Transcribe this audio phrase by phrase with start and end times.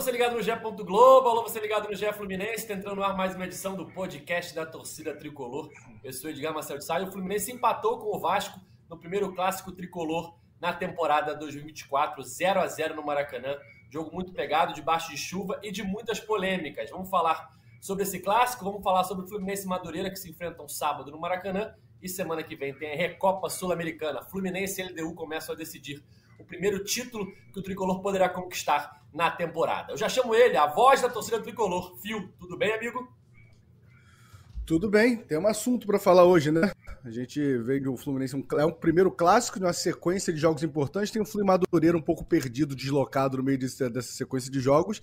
[0.00, 0.52] você ligado no GE.
[0.84, 3.84] Globo, alô, você ligado no GE Fluminense, tá entrando no ar mais uma edição do
[3.84, 5.72] podcast da torcida tricolor.
[6.04, 9.72] Eu sou Edgar Marcelo de Sá o Fluminense empatou com o Vasco no primeiro clássico
[9.72, 13.56] tricolor na temporada 2024, 0 a 0 no Maracanã.
[13.90, 16.88] Jogo muito pegado, debaixo de chuva e de muitas polêmicas.
[16.90, 20.68] Vamos falar sobre esse clássico, vamos falar sobre o Fluminense e Madureira que se enfrentam
[20.68, 24.22] sábado no Maracanã e semana que vem tem a Recopa Sul-Americana.
[24.22, 26.04] Fluminense e LDU começam a decidir
[26.38, 29.92] o primeiro título que o tricolor poderá conquistar na temporada.
[29.92, 31.96] Eu já chamo ele, a voz da torcida tricolor.
[31.98, 33.08] Fio, tudo bem, amigo?
[34.66, 36.70] Tudo bem, tem um assunto para falar hoje, né?
[37.02, 41.10] A gente veio do Fluminense, um, é um primeiro clássico, uma sequência de jogos importantes.
[41.10, 45.00] Tem o Fluminense Madureira um pouco perdido, deslocado no meio desse, dessa sequência de jogos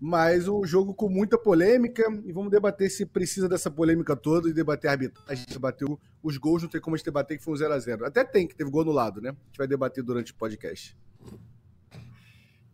[0.00, 4.52] mas um jogo com muita polêmica e vamos debater se precisa dessa polêmica toda e
[4.52, 5.88] debater a arbitragem, debater
[6.22, 8.04] os gols, não tem como a gente debater que foi um 0x0.
[8.04, 9.30] Até tem, que teve gol no lado, né?
[9.30, 10.96] A gente vai debater durante o podcast.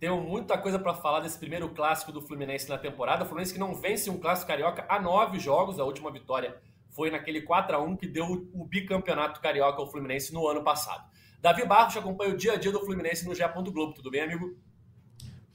[0.00, 3.22] Tenho muita coisa para falar desse primeiro clássico do Fluminense na temporada.
[3.22, 5.78] O Fluminense que não vence um clássico carioca há nove jogos.
[5.78, 6.56] A última vitória
[6.88, 11.04] foi naquele 4 a 1 que deu o bicampeonato carioca ao Fluminense no ano passado.
[11.42, 13.42] Davi Barros acompanha o dia a dia do Fluminense no GE.
[13.70, 13.92] Globo.
[13.92, 14.56] Tudo bem, amigo?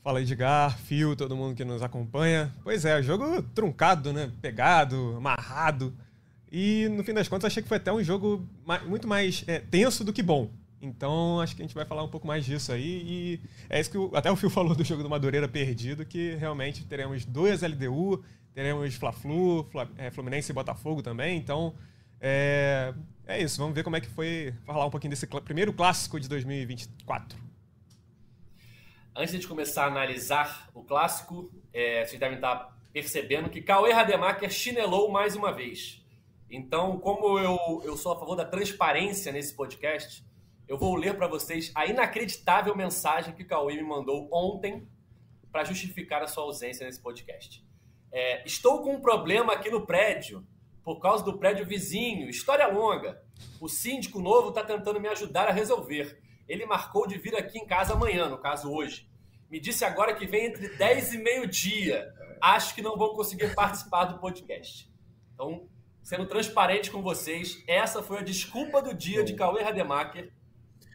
[0.03, 2.53] Fala Edgar, Fio, todo mundo que nos acompanha.
[2.63, 4.31] Pois é, jogo truncado, né?
[4.43, 5.91] Pegado, amarrado.
[6.51, 8.47] E no fim das contas achei que foi até um jogo
[8.85, 10.51] muito mais é, tenso do que bom.
[10.85, 13.03] Então acho que a gente vai falar um pouco mais disso aí.
[13.05, 16.35] E é isso que o, até o Fio falou do jogo do Madureira perdido, que
[16.35, 21.37] realmente teremos duas LDU, teremos Fla-Flu, é, Fluminense e Botafogo também.
[21.37, 21.73] Então
[22.21, 22.93] é,
[23.27, 26.29] é isso, vamos ver como é que foi falar um pouquinho desse primeiro clássico de
[26.29, 27.45] 2024
[29.15, 34.49] antes de começar a analisar o clássico, é, vocês devem estar percebendo que Cauê Rademacher
[34.49, 36.03] chinelou mais uma vez.
[36.49, 40.23] Então, como eu, eu sou a favor da transparência nesse podcast,
[40.67, 44.87] eu vou ler para vocês a inacreditável mensagem que Cauê me mandou ontem
[45.51, 47.63] para justificar a sua ausência nesse podcast.
[48.11, 50.45] É, estou com um problema aqui no prédio,
[50.83, 52.29] por causa do prédio vizinho.
[52.29, 53.21] História longa.
[53.59, 56.21] O síndico novo está tentando me ajudar a resolver.
[56.47, 59.09] Ele marcou de vir aqui em casa amanhã, no caso hoje.
[59.49, 62.13] Me disse agora que vem entre 10 e meio-dia.
[62.41, 64.91] Acho que não vão conseguir participar do podcast.
[65.33, 65.67] Então,
[66.03, 70.31] sendo transparente com vocês, essa foi a desculpa do dia de Cauê Rademacher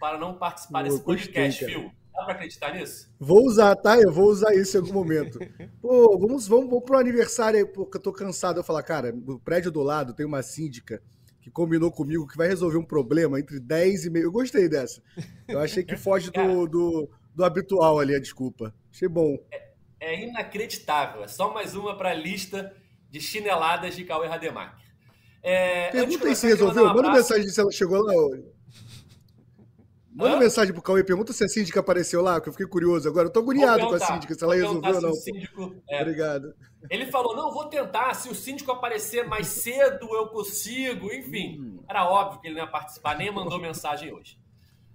[0.01, 1.93] para não participar desse podcast, Phil.
[2.13, 3.09] Dá para acreditar nisso?
[3.19, 3.99] Vou usar, tá?
[3.99, 5.39] Eu vou usar isso em algum momento.
[5.81, 8.59] Pô, vamos, vamos, vamos pro aniversário aí, porque eu tô cansado.
[8.59, 11.01] Eu falar, cara, no prédio do lado tem uma síndica
[11.41, 14.25] que combinou comigo que vai resolver um problema entre 10 e meio.
[14.25, 15.03] Eu gostei dessa.
[15.47, 18.75] Eu achei que foge do, do, do, habitual ali, a desculpa.
[18.93, 19.39] Achei bom.
[19.51, 21.25] É, é inacreditável.
[21.25, 22.75] É só mais uma para a lista
[23.11, 24.91] de chineladas de Cauê Rademacher.
[25.43, 26.85] É, Pergunta aí se resolveu.
[26.85, 28.45] Um Manda mensagem se ela chegou lá hoje.
[30.21, 30.39] Manda Hã?
[30.39, 33.29] mensagem pro Cauê, pergunta se a síndica apareceu lá, que eu fiquei curioso agora.
[33.29, 35.15] Eu tô agoniado com a síndica, se ela resolveu ou não.
[35.15, 36.03] Síndico, é.
[36.03, 36.55] Obrigado.
[36.91, 38.13] Ele falou: não, vou tentar.
[38.13, 41.11] Se o síndico aparecer mais cedo, eu consigo.
[41.11, 41.85] Enfim, hum.
[41.89, 44.39] era óbvio que ele não ia participar, nem mandou mensagem hoje.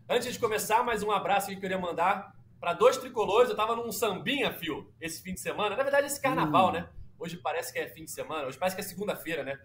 [0.07, 3.49] Antes de começar, mais um abraço que eu queria mandar para dois tricolores.
[3.49, 5.75] Eu tava num sambinha, fio, esse fim de semana.
[5.75, 6.73] Na verdade, esse carnaval, hum.
[6.73, 6.89] né?
[7.17, 9.57] Hoje parece que é fim de semana, hoje parece que é segunda-feira, né?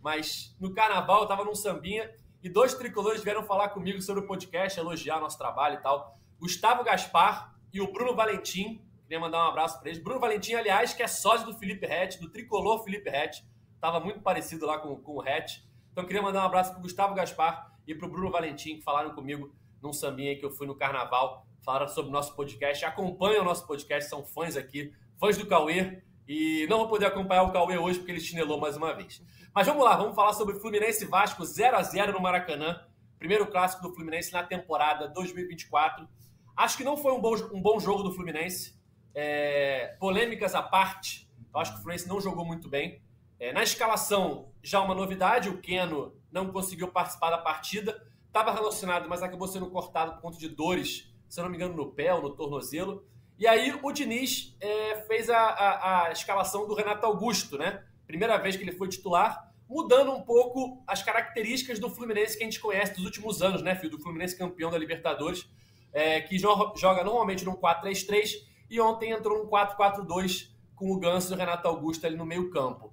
[0.00, 2.10] Mas no carnaval eu tava num sambinha
[2.42, 6.18] e dois tricolores vieram falar comigo sobre o podcast, elogiar nosso trabalho e tal.
[6.38, 8.82] Gustavo Gaspar e o Bruno Valentim.
[9.02, 10.02] Queria mandar um abraço para eles.
[10.02, 13.44] Bruno Valentim, aliás, que é sócio do Felipe Rett, do tricolor Felipe Rett.
[13.80, 15.62] Tava muito parecido lá com, com o Rett.
[15.92, 19.14] Então queria mandar um abraço para Gustavo Gaspar e para o Bruno Valentim, que falaram
[19.14, 19.52] comigo
[19.82, 21.46] num sambinha que eu fui no carnaval.
[21.62, 22.84] Falaram sobre o nosso podcast.
[22.86, 26.02] Acompanham o nosso podcast, são fãs aqui, fãs do Cauê.
[26.26, 29.22] E não vou poder acompanhar o Cauê hoje porque ele chinelou mais uma vez.
[29.52, 32.86] Mas vamos lá, vamos falar sobre Fluminense Vasco 0 a 0 no Maracanã.
[33.18, 36.08] Primeiro clássico do Fluminense na temporada 2024.
[36.56, 38.78] Acho que não foi um bom, um bom jogo do Fluminense.
[39.12, 43.02] É, polêmicas à parte, eu acho que o Fluminense não jogou muito bem.
[43.40, 48.06] É, na escalação, já uma novidade: o Keno não conseguiu participar da partida.
[48.28, 51.74] Estava relacionado, mas acabou sendo cortado por conta de dores, se eu não me engano,
[51.74, 53.04] no pé ou no tornozelo.
[53.36, 57.84] E aí o Diniz é, fez a, a, a escalação do Renato Augusto, né?
[58.10, 62.46] Primeira vez que ele foi titular, mudando um pouco as características do Fluminense que a
[62.46, 63.92] gente conhece dos últimos anos, né, filho?
[63.92, 65.48] Do Fluminense campeão da Libertadores,
[65.92, 71.34] é, que joga normalmente num 4-3-3 e ontem entrou num 4-4-2 com o Ganso e
[71.34, 72.92] o Renato Augusto ali no meio-campo.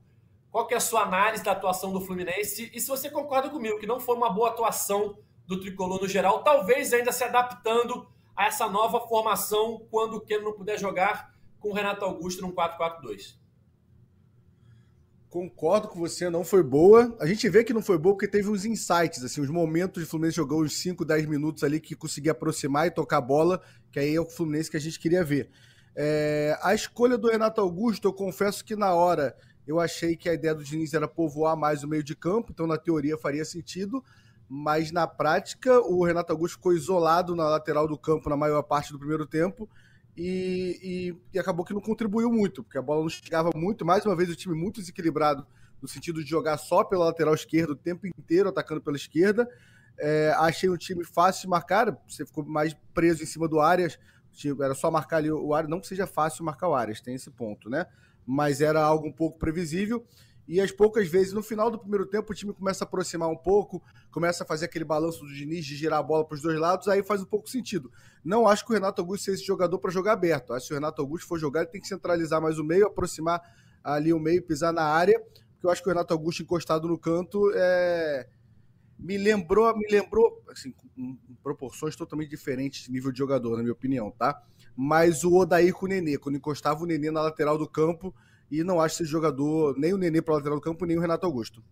[0.51, 2.71] Qual que é a sua análise da atuação do Fluminense?
[2.73, 6.43] E se você concorda comigo que não foi uma boa atuação do tricolor no geral,
[6.43, 11.69] talvez ainda se adaptando a essa nova formação quando o Keno não puder jogar com
[11.69, 13.35] o Renato Augusto num 4-4-2.
[15.29, 17.15] Concordo com você, não foi boa.
[17.19, 20.09] A gente vê que não foi boa porque teve uns insights, assim, os momentos de
[20.09, 23.99] Fluminense jogou uns 5, 10 minutos ali que conseguia aproximar e tocar a bola, que
[23.99, 25.49] aí é o Fluminense que a gente queria ver.
[25.93, 29.35] É, a escolha do Renato Augusto, eu confesso que na hora
[29.67, 32.65] eu achei que a ideia do Diniz era povoar mais o meio de campo, então
[32.65, 34.01] na teoria faria sentido,
[34.47, 38.93] mas na prática o Renato Augusto ficou isolado na lateral do campo na maior parte
[38.93, 39.69] do primeiro tempo
[40.17, 43.85] e, e, e, acabou que não contribuiu muito, porque a bola não chegava muito.
[43.85, 45.45] Mais uma vez, o time muito desequilibrado
[45.79, 49.47] no sentido de jogar só pela lateral esquerda o tempo inteiro, atacando pela esquerda.
[49.99, 53.99] É, achei um time fácil de marcar, você ficou mais preso em cima do Arias,
[54.59, 57.29] era só marcar ali o Arias, não que seja fácil marcar o Arias, tem esse
[57.29, 57.85] ponto, né?
[58.25, 60.05] Mas era algo um pouco previsível.
[60.47, 63.35] E as poucas vezes, no final do primeiro tempo, o time começa a aproximar um
[63.35, 66.57] pouco, começa a fazer aquele balanço do Diniz de girar a bola para os dois
[66.57, 67.91] lados, aí faz um pouco sentido.
[68.23, 70.53] Não acho que o Renato Augusto seja esse jogador para jogar aberto.
[70.53, 72.87] Acho que se o Renato Augusto for jogar, ele tem que centralizar mais o meio,
[72.87, 73.41] aproximar
[73.83, 76.97] ali o meio, pisar na área, porque eu acho que o Renato Augusto encostado no
[76.97, 78.27] canto é...
[78.97, 83.73] me lembrou, me lembrou, assim, em proporções totalmente diferentes de nível de jogador, na minha
[83.73, 84.41] opinião, tá?
[84.75, 88.13] Mas o Odair com o Nenê, quando encostava o Nenê na lateral do campo,
[88.49, 91.25] e não acho esse jogador, nem o Nenê para lateral do campo, nem o Renato
[91.25, 91.63] Augusto.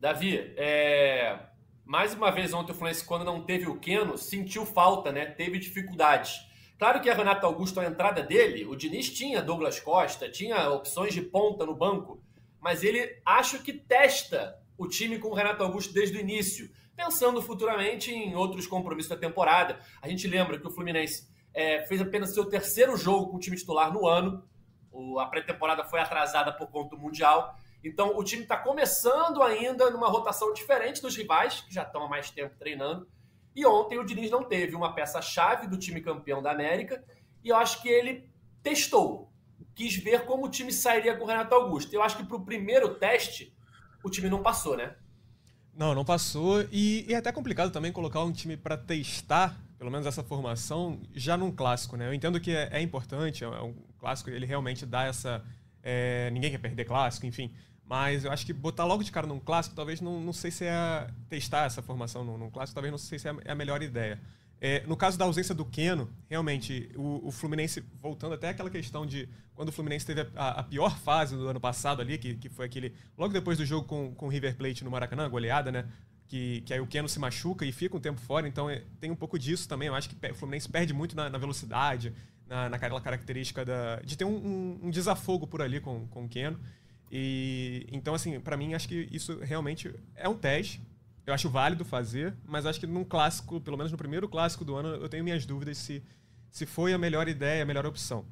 [0.00, 1.38] Davi, é...
[1.84, 5.26] mais uma vez ontem o Fluminense, quando não teve o Keno, sentiu falta, né?
[5.26, 6.46] Teve dificuldades.
[6.78, 11.14] Claro que a Renato Augusto, a entrada dele, o Diniz tinha Douglas Costa, tinha opções
[11.14, 12.20] de ponta no banco,
[12.60, 17.40] mas ele acho que testa o time com o Renato Augusto desde o início, pensando
[17.40, 19.78] futuramente em outros compromissos da temporada.
[20.02, 23.56] A gente lembra que o Fluminense é, fez apenas seu terceiro jogo com o time
[23.56, 24.44] titular no ano.
[24.90, 27.56] O, a pré-temporada foi atrasada por conta do Mundial.
[27.82, 32.08] Então o time está começando ainda numa rotação diferente dos rivais, que já estão há
[32.08, 33.06] mais tempo treinando.
[33.54, 37.04] E ontem o Diniz não teve uma peça-chave do time campeão da América.
[37.42, 38.28] E eu acho que ele
[38.62, 39.30] testou,
[39.74, 41.92] quis ver como o time sairia com o Renato Augusto.
[41.94, 43.54] Eu acho que para o primeiro teste,
[44.02, 44.96] o time não passou, né?
[45.76, 46.62] Não, não passou.
[46.72, 50.98] E, e é até complicado também colocar um time para testar pelo menos essa formação,
[51.14, 52.08] já num clássico, né?
[52.08, 55.44] Eu entendo que é, é importante, é um clássico, ele realmente dá essa.
[55.82, 57.52] É, ninguém quer perder clássico, enfim.
[57.84, 60.64] Mas eu acho que botar logo de cara num clássico, talvez não, não sei se
[60.64, 61.06] é.
[61.28, 64.18] testar essa formação num, num clássico, talvez não sei se é, é a melhor ideia.
[64.58, 69.04] É, no caso da ausência do Keno, realmente, o, o, Fluminense, voltando até aquela questão
[69.04, 72.48] de quando o Fluminense teve a, a, pior fase do ano passado ali, que, que
[72.48, 72.94] foi aquele.
[73.18, 75.84] Logo depois do jogo com, com o River Plate no Maracanã, goleada, né?
[76.34, 79.08] Que, que aí o Keno se machuca e fica um tempo fora, então é, tem
[79.08, 79.86] um pouco disso também.
[79.86, 82.12] Eu acho que o Fluminense perde muito na, na velocidade,
[82.48, 86.28] na, naquela característica da, de ter um, um, um, desafogo por ali com, com o
[86.28, 86.58] Keno.
[87.08, 90.82] E, então, assim, para mim, acho que isso realmente é um teste.
[91.24, 94.74] Eu acho válido fazer, mas acho que num clássico, pelo menos no primeiro clássico do
[94.74, 96.02] ano, eu tenho minhas dúvidas se,
[96.50, 98.24] se foi a melhor ideia, a melhor opção.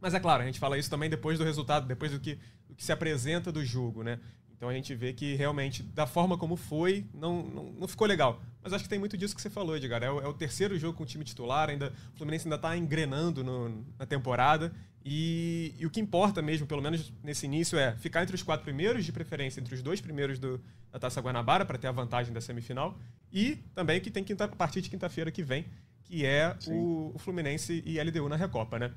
[0.00, 2.74] Mas é claro, a gente fala isso também depois do resultado, depois do que, do
[2.74, 4.18] que se apresenta do jogo, né?
[4.62, 8.40] Então a gente vê que realmente, da forma como foi, não, não, não ficou legal.
[8.62, 10.04] Mas acho que tem muito disso que você falou, Edgar.
[10.04, 12.76] É o, é o terceiro jogo com o time titular, ainda, o Fluminense ainda está
[12.76, 14.72] engrenando no, na temporada.
[15.04, 18.62] E, e, o que importa mesmo, pelo menos nesse início, é ficar entre os quatro
[18.62, 20.60] primeiros, de preferência entre os dois primeiros do,
[20.92, 22.96] da Taça Guanabara, para ter a vantagem da semifinal.
[23.32, 25.66] E também que tem quinta, a partir de quinta-feira que vem,
[26.04, 28.92] que é o, o Fluminense e LDU na Recopa, né?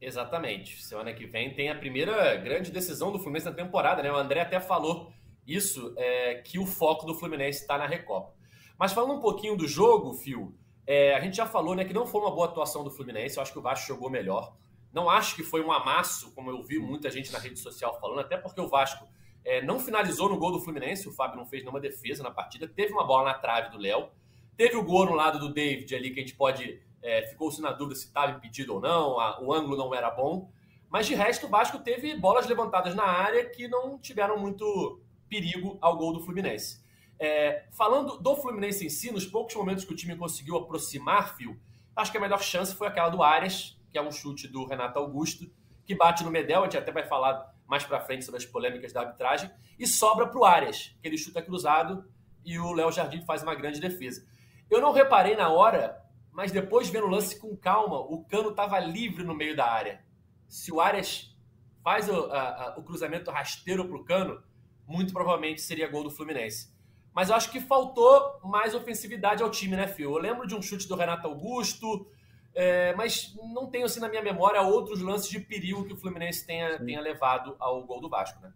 [0.00, 0.82] Exatamente.
[0.82, 4.10] Semana que vem tem a primeira grande decisão do Fluminense na temporada, né?
[4.10, 5.12] O André até falou
[5.46, 8.32] isso, é, que o foco do Fluminense está na Recopa.
[8.78, 10.54] Mas falando um pouquinho do jogo, Fio,
[10.86, 13.42] é, a gente já falou né, que não foi uma boa atuação do Fluminense, eu
[13.42, 14.56] acho que o Vasco jogou melhor.
[14.92, 18.20] Não acho que foi um amasso, como eu vi muita gente na rede social falando,
[18.20, 19.06] até porque o Vasco
[19.44, 22.66] é, não finalizou no gol do Fluminense, o Fábio não fez nenhuma defesa na partida,
[22.66, 24.08] teve uma bola na trave do Léo,
[24.56, 27.72] teve o gol no lado do David ali, que a gente pode é, Ficou-se na
[27.72, 30.50] dúvida se estava impedido ou não, a, o ângulo não era bom.
[30.88, 35.78] Mas de resto, o Vasco teve bolas levantadas na área que não tiveram muito perigo
[35.80, 36.84] ao gol do Fluminense.
[37.18, 41.60] É, falando do Fluminense em si, nos poucos momentos que o time conseguiu aproximar, Fio,
[41.94, 44.98] acho que a melhor chance foi aquela do Arias, que é um chute do Renato
[44.98, 45.50] Augusto,
[45.84, 48.92] que bate no Medel, a gente até vai falar mais para frente sobre as polêmicas
[48.92, 52.04] da arbitragem, e sobra para o Arias, que ele chuta cruzado
[52.44, 54.26] e o Léo Jardim faz uma grande defesa.
[54.68, 56.00] Eu não reparei na hora
[56.32, 60.04] mas depois vendo o lance com calma, o cano estava livre no meio da área.
[60.48, 61.36] Se o Arias
[61.82, 64.42] faz o, a, a, o cruzamento rasteiro para o cano,
[64.86, 66.72] muito provavelmente seria gol do Fluminense.
[67.12, 70.10] Mas eu acho que faltou mais ofensividade ao time, né, Fio?
[70.10, 72.08] Eu lembro de um chute do Renato Augusto,
[72.54, 76.46] é, mas não tenho assim na minha memória outros lances de perigo que o Fluminense
[76.46, 78.52] tenha, tenha levado ao gol do Vasco, né?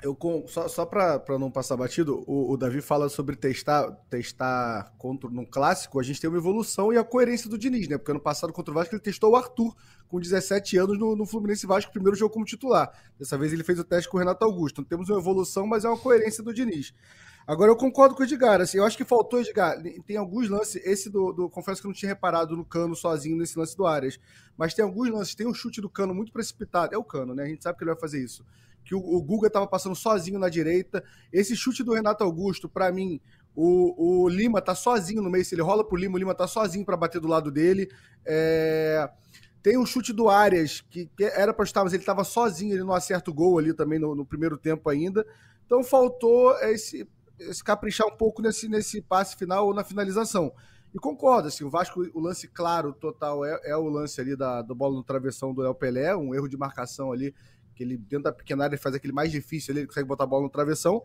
[0.00, 5.28] Eu só, só para não passar batido, o, o, Davi fala sobre testar testar contra
[5.28, 7.98] no clássico, a gente tem uma evolução e a coerência do Diniz, né?
[7.98, 9.74] Porque ano passado contra o Vasco ele testou o Arthur
[10.06, 12.92] com 17 anos no, no Fluminense Vasco, primeiro jogo como titular.
[13.18, 14.80] Dessa vez ele fez o teste com o Renato Augusto.
[14.80, 16.94] Então temos uma evolução, mas é uma coerência do Diniz.
[17.48, 20.84] Agora eu concordo com o Edgar, assim, eu acho que faltou, Edgar, tem alguns lances,
[20.84, 23.86] esse do, do, confesso que eu não tinha reparado no Cano sozinho nesse lance do
[23.86, 24.20] Arias,
[24.54, 27.44] mas tem alguns lances, tem um chute do Cano muito precipitado, é o Cano, né,
[27.44, 28.44] a gente sabe que ele vai fazer isso,
[28.88, 32.90] que o, o Guga tava passando sozinho na direita, esse chute do Renato Augusto, para
[32.90, 33.20] mim,
[33.54, 36.46] o, o, Lima tá sozinho no meio, se ele rola pro Lima, o Lima tá
[36.46, 37.90] sozinho para bater do lado dele,
[38.24, 39.08] é...
[39.60, 42.84] Tem um chute do Arias, que, que era para estar, mas ele estava sozinho, ele
[42.84, 45.26] não acerta o gol ali também no, no primeiro tempo ainda.
[45.66, 47.06] Então faltou esse,
[47.52, 50.52] se caprichar um pouco nesse, nesse passe final ou na finalização.
[50.94, 54.62] E concordo, assim, o Vasco, o lance claro, total, é, é o lance ali da,
[54.62, 57.34] da bola no travessão do El Pelé, um erro de marcação ali,
[57.78, 60.26] que ele dentro da pequena área faz aquele mais difícil ali, ele consegue botar a
[60.26, 61.00] bola no travessão.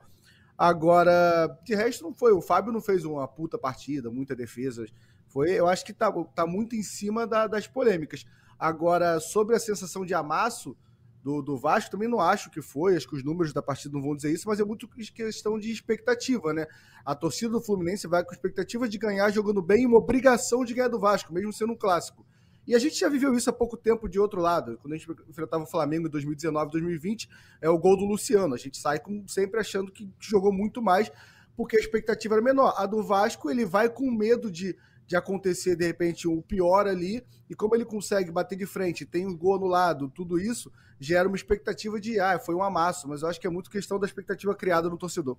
[0.57, 4.85] Agora, de resto não foi, o Fábio não fez uma puta partida, muita defesa.
[5.27, 8.25] Foi, eu acho que tá, tá muito em cima da, das polêmicas.
[8.57, 10.75] Agora, sobre a sensação de amasso,
[11.23, 14.03] do, do Vasco, também não acho que foi, acho que os números da partida não
[14.03, 16.67] vão dizer isso, mas é muito questão de expectativa, né?
[17.05, 20.73] A torcida do Fluminense vai com expectativa de ganhar jogando bem e uma obrigação de
[20.73, 22.25] ganhar do Vasco, mesmo sendo um clássico.
[22.65, 24.77] E a gente já viveu isso há pouco tempo de outro lado.
[24.81, 27.29] Quando a gente enfrentava o Flamengo em 2019, 2020,
[27.61, 28.53] é o gol do Luciano.
[28.53, 31.11] A gente sai com, sempre achando que jogou muito mais,
[31.55, 32.73] porque a expectativa era menor.
[32.77, 37.23] A do Vasco, ele vai com medo de de acontecer de repente o pior ali,
[37.49, 41.35] e como ele consegue bater de frente, tem um gol anulado, tudo isso gera uma
[41.35, 44.55] expectativa de ah, foi um amasso, mas eu acho que é muito questão da expectativa
[44.55, 45.37] criada no torcedor.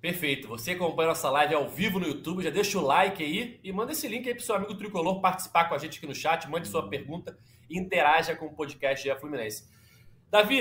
[0.00, 0.48] Perfeito.
[0.48, 3.92] Você acompanha nossa live ao vivo no YouTube, já deixa o like aí e manda
[3.92, 6.68] esse link aí pro seu amigo tricolor participar com a gente aqui no chat, mande
[6.68, 7.36] sua pergunta
[7.68, 9.68] e interaja com o podcast da Fluminense.
[10.30, 10.60] Davi,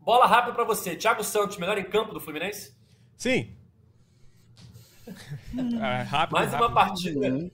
[0.00, 0.96] bola rápida para você.
[0.96, 2.74] Thiago Santos, melhor em campo do Fluminense?
[3.16, 3.54] Sim,
[5.80, 6.66] é, rápido, mais rápido.
[6.66, 7.50] uma partida.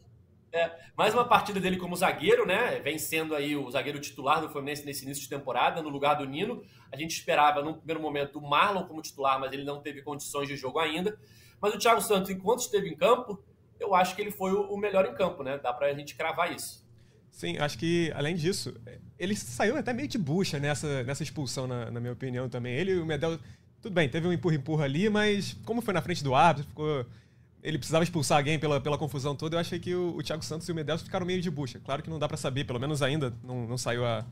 [0.53, 2.81] É, mais uma partida dele como zagueiro, né?
[2.81, 6.25] Vem sendo aí o zagueiro titular do Fluminense nesse início de temporada, no lugar do
[6.25, 6.63] Nino.
[6.91, 10.49] A gente esperava, num primeiro momento, o Marlon como titular, mas ele não teve condições
[10.49, 11.17] de jogo ainda.
[11.61, 13.41] Mas o Thiago Santos, enquanto esteve em campo,
[13.79, 15.57] eu acho que ele foi o melhor em campo, né?
[15.59, 16.85] Dá pra gente cravar isso.
[17.31, 18.75] Sim, acho que, além disso,
[19.17, 22.75] ele saiu até meio de bucha nessa, nessa expulsão, na, na minha opinião, também.
[22.75, 23.39] Ele e o Medel,
[23.81, 27.07] tudo bem, teve um empurra-empurra ali, mas como foi na frente do árbitro, ficou
[27.63, 30.69] ele precisava expulsar alguém pela, pela confusão toda, eu achei que o, o Thiago Santos
[30.69, 31.79] e o Medeiros ficaram meio de bucha.
[31.81, 34.25] Claro que não dá para saber, pelo menos ainda não, não saiu a,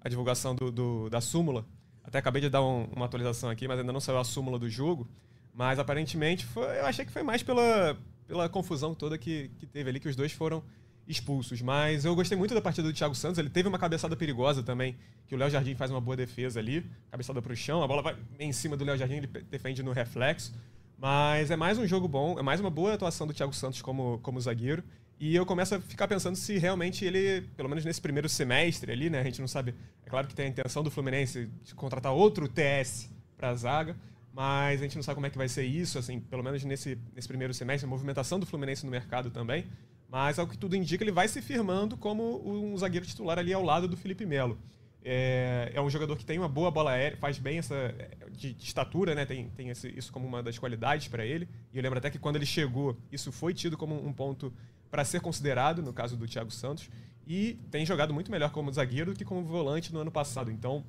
[0.00, 1.64] a divulgação do, do, da súmula.
[2.02, 4.68] Até acabei de dar um, uma atualização aqui, mas ainda não saiu a súmula do
[4.68, 5.08] jogo.
[5.54, 7.96] Mas aparentemente foi, eu achei que foi mais pela,
[8.26, 10.62] pela confusão toda que, que teve ali, que os dois foram
[11.06, 11.60] expulsos.
[11.62, 13.38] Mas eu gostei muito da partida do Thiago Santos.
[13.38, 14.96] Ele teve uma cabeçada perigosa também,
[15.28, 18.02] que o Léo Jardim faz uma boa defesa ali, cabeçada para o chão, a bola
[18.02, 20.52] vai em cima do Léo Jardim, ele defende no reflexo.
[20.98, 24.18] Mas é mais um jogo bom, é mais uma boa atuação do Thiago Santos como,
[24.22, 24.84] como zagueiro.
[25.18, 29.08] E eu começo a ficar pensando se realmente ele, pelo menos nesse primeiro semestre ali,
[29.08, 29.20] né?
[29.20, 29.74] A gente não sabe.
[30.04, 33.96] É claro que tem a intenção do Fluminense de contratar outro TS para a zaga,
[34.32, 36.98] mas a gente não sabe como é que vai ser isso, assim, pelo menos nesse,
[37.14, 39.66] nesse primeiro semestre, a movimentação do Fluminense no mercado também.
[40.08, 43.62] Mas ao que tudo indica, ele vai se firmando como um zagueiro titular ali ao
[43.62, 44.58] lado do Felipe Melo.
[45.04, 47.94] É, é, um jogador que tem uma boa bola aérea, faz bem essa
[48.30, 49.26] de, de estatura, né?
[49.26, 51.48] Tem, tem esse, isso como uma das qualidades para ele.
[51.72, 54.52] E eu lembro até que quando ele chegou, isso foi tido como um ponto
[54.90, 56.88] para ser considerado, no caso do Thiago Santos.
[57.26, 60.50] E tem jogado muito melhor como zagueiro do que como volante no ano passado.
[60.50, 60.84] Então,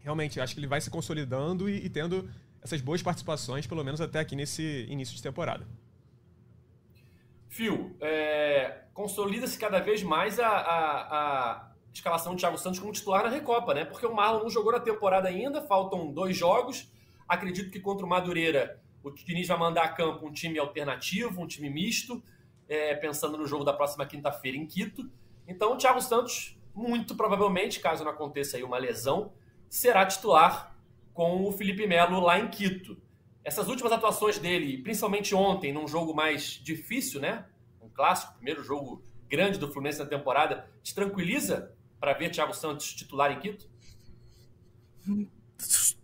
[0.00, 2.28] realmente, acho que ele vai se consolidando e, e tendo
[2.62, 5.66] essas boas participações, pelo menos até aqui nesse início de temporada.
[7.48, 13.22] Fio, é, consolida-se cada vez mais a, a, a escalação do Thiago Santos como titular
[13.22, 13.84] na Recopa, né?
[13.84, 16.90] Porque o Marlon não jogou na temporada ainda, faltam dois jogos.
[17.28, 21.46] Acredito que contra o Madureira o Diniz vai mandar a campo um time alternativo, um
[21.46, 22.22] time misto,
[22.68, 25.08] é, pensando no jogo da próxima quinta-feira em Quito.
[25.46, 29.32] Então o Thiago Santos, muito provavelmente, caso não aconteça aí uma lesão,
[29.68, 30.74] será titular
[31.12, 32.96] com o Felipe Melo lá em Quito.
[33.44, 37.44] Essas últimas atuações dele, principalmente ontem, num jogo mais difícil, né?
[37.80, 42.92] Um clássico, primeiro jogo grande do Fluminense na temporada, te tranquiliza para ver Thiago Santos
[42.92, 43.68] titular em Quito?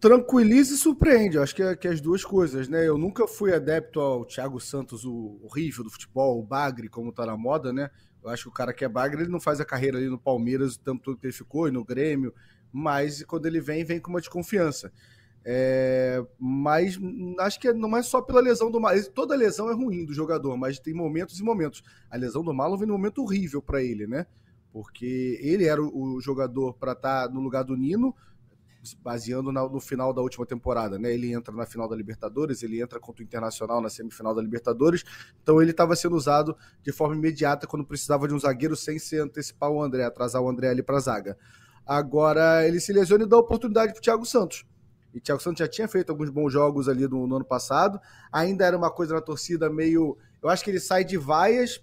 [0.01, 2.87] Tranquiliza e surpreende, eu acho que é, que é as duas coisas, né?
[2.87, 7.27] Eu nunca fui adepto ao Thiago Santos, o horrível do futebol, o bagre, como tá
[7.27, 7.91] na moda, né?
[8.23, 10.19] Eu acho que o cara que é bagre, ele não faz a carreira ali no
[10.19, 12.35] Palmeiras o todo que ele ficou, e no Grêmio,
[12.73, 14.93] mas quando ele vem, vem com uma desconfiança.
[15.43, 16.99] É, mas
[17.41, 19.03] acho que não é só pela lesão do Marlon.
[19.15, 21.83] Toda lesão é ruim do jogador, mas tem momentos e momentos.
[22.11, 24.27] A lesão do Marlon vem num momento horrível para ele, né?
[24.73, 28.15] Porque ele era o jogador para estar tá no lugar do Nino,
[29.03, 31.12] baseando no final da última temporada, né?
[31.12, 35.05] Ele entra na final da Libertadores, ele entra contra o Internacional na semifinal da Libertadores,
[35.43, 39.19] então ele estava sendo usado de forma imediata quando precisava de um zagueiro sem se
[39.19, 41.37] antecipar o André, atrasar o André ali para a zaga.
[41.87, 44.65] Agora ele se lesiona e dá oportunidade para o Thiago Santos.
[45.12, 48.00] E Thiago Santos já tinha feito alguns bons jogos ali no, no ano passado.
[48.33, 50.17] Ainda era uma coisa na torcida meio.
[50.43, 51.83] Eu acho que ele sai de vaias,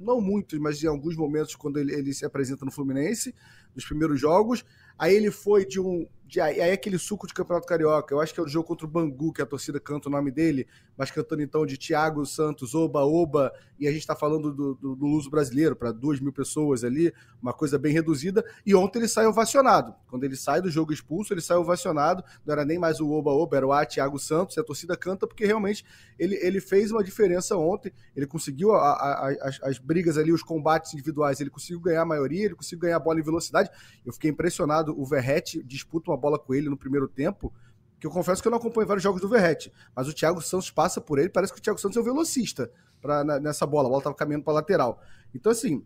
[0.00, 3.34] não muitos, mas em alguns momentos, quando ele, ele se apresenta no Fluminense,
[3.74, 4.64] nos primeiros jogos.
[4.98, 6.06] Aí ele foi de um.
[6.30, 8.88] De, aí aquele suco de Campeonato Carioca, eu acho que é o jogo contra o
[8.88, 10.64] Bangu, que a torcida canta o nome dele,
[10.96, 14.94] mas cantando então de Thiago Santos, Oba, Oba, e a gente está falando do, do,
[14.94, 18.44] do brasileiro, para duas mil pessoas ali, uma coisa bem reduzida.
[18.64, 19.92] E ontem ele saiu ovacionado.
[20.06, 22.22] Quando ele sai do jogo expulso, ele sai ovacionado.
[22.46, 24.96] Não era nem mais o Oba, Oba, era o A, Thiago Santos, e a torcida
[24.96, 25.84] canta porque realmente
[26.16, 27.92] ele, ele fez uma diferença ontem.
[28.14, 32.02] Ele conseguiu a, a, a, as, as brigas ali, os combates individuais, ele conseguiu ganhar
[32.02, 33.68] a maioria, ele conseguiu ganhar a bola em velocidade.
[34.06, 34.94] Eu fiquei impressionado.
[34.96, 37.52] O Verrete disputa uma bola com ele no primeiro tempo,
[37.98, 40.70] que eu confesso que eu não acompanho vários jogos do Verrete, mas o Thiago Santos
[40.70, 43.90] passa por ele, parece que o Thiago Santos é o velocista pra, nessa bola, a
[43.90, 45.02] bola estava caminhando para lateral.
[45.34, 45.84] Então, assim,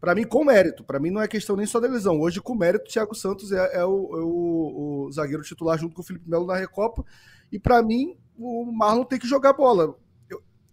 [0.00, 2.20] para mim, com mérito, para mim não é questão nem só da lesão.
[2.20, 5.94] Hoje, com mérito, o Thiago Santos é, é, o, é o, o, zagueiro titular junto
[5.94, 7.04] com o Felipe Melo na Recopa,
[7.50, 9.96] e para mim, o Marlon tem que jogar bola.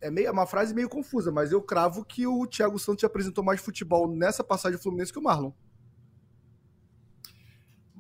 [0.02, 3.42] É, meio, é uma frase meio confusa, mas eu cravo que o Thiago Santos apresentou
[3.42, 5.52] mais futebol nessa passagem do Fluminense que o Marlon.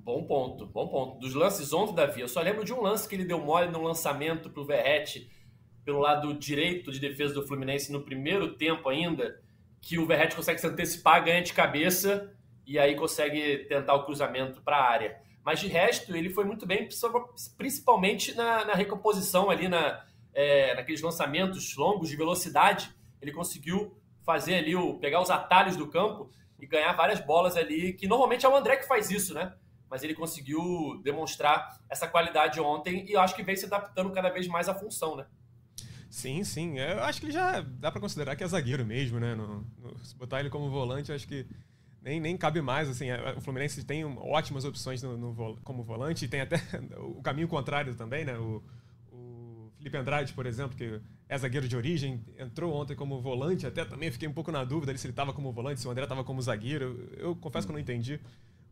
[0.04, 1.18] Bom ponto, bom ponto.
[1.18, 3.82] Dos lances ontem, Davi, eu só lembro de um lance que ele deu mole no
[3.82, 5.32] lançamento para o Verrete
[5.86, 9.42] pelo lado direito de defesa do Fluminense no primeiro tempo ainda,
[9.82, 12.36] que o Verrete consegue se antecipar, ganha de cabeça
[12.68, 15.18] e aí consegue tentar o cruzamento para a área.
[15.42, 16.86] Mas de resto, ele foi muito bem,
[17.58, 22.94] principalmente na, na recomposição ali, na, é, naqueles lançamentos longos de velocidade.
[23.22, 26.30] Ele conseguiu fazer ali, o, pegar os atalhos do campo
[26.60, 29.54] e ganhar várias bolas ali, que normalmente é o André que faz isso, né?
[29.94, 34.28] Mas ele conseguiu demonstrar essa qualidade ontem e eu acho que vem se adaptando cada
[34.28, 35.28] vez mais à função, né?
[36.10, 36.80] Sim, sim.
[36.80, 39.36] Eu acho que ele já dá para considerar que é zagueiro mesmo, né?
[39.36, 41.46] No, no, se botar ele como volante, acho que
[42.02, 42.90] nem, nem cabe mais.
[42.90, 43.06] Assim,
[43.38, 46.56] o Fluminense tem ótimas opções no, no, como volante e tem até
[46.98, 48.36] o caminho contrário também, né?
[48.36, 48.64] O,
[49.12, 53.86] o Felipe Andrade, por exemplo, que é zagueiro de origem, entrou ontem como volante, até
[53.86, 56.24] também fiquei um pouco na dúvida se ele estava como volante, se o André estava
[56.24, 57.12] como zagueiro.
[57.16, 58.20] Eu, eu confesso que eu não entendi.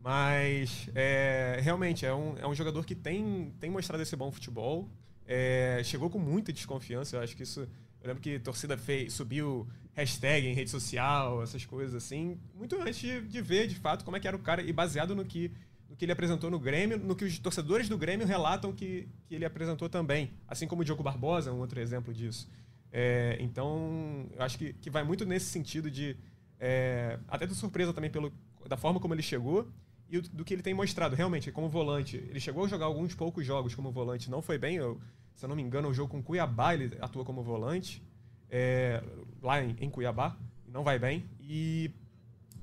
[0.04, 4.90] Mas é, realmente é um, é um jogador que tem, tem mostrado esse bom futebol.
[5.28, 7.18] É, chegou com muita desconfiança.
[7.18, 7.62] Eu acho que isso.
[8.02, 12.82] Eu lembro que a torcida fez, subiu hashtag em rede social, essas coisas assim, muito
[12.82, 15.24] antes de, de, ver de fato como é que era o cara e baseado no
[15.24, 15.52] que,
[15.88, 19.36] no que ele apresentou no Grêmio, no que os torcedores do Grêmio relatam que, que
[19.36, 20.32] ele apresentou também.
[20.48, 22.50] Assim como o Diogo Barbosa é um outro exemplo disso.
[22.92, 26.18] É, então, eu acho que, que vai muito nesse sentido de.
[26.60, 28.34] É, até de surpresa também pelo,
[28.68, 29.68] da forma como ele chegou
[30.12, 31.16] e do que ele tem mostrado.
[31.16, 34.76] Realmente, como volante, ele chegou a jogar alguns poucos jogos como volante, não foi bem.
[34.76, 35.00] Eu,
[35.34, 38.04] se eu não me engano, o jogo com Cuiabá ele atua como volante,
[38.50, 39.02] é,
[39.42, 41.26] lá em, em, Cuiabá, não vai bem.
[41.40, 41.90] E,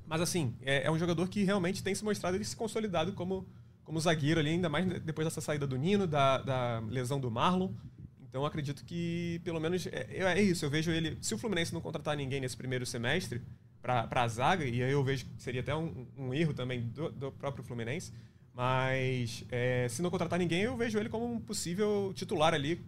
[0.07, 3.47] mas assim, é, é, um jogador que realmente tem se mostrado ele se consolidado como,
[3.83, 7.73] como zagueiro ali, ainda mais depois dessa saída do Nino, da, da lesão do Marlon.
[8.29, 10.67] Então acredito que, pelo menos, é, é, isso.
[10.67, 11.17] Eu vejo ele.
[11.23, 13.41] Se o Fluminense não contratar ninguém nesse primeiro semestre,
[13.81, 17.11] para a zaga, e aí eu vejo que seria até um, um erro também do,
[17.11, 18.13] do, próprio Fluminense.
[18.55, 22.85] Mas é, se não contratar ninguém, eu vejo ele como um possível titular ali.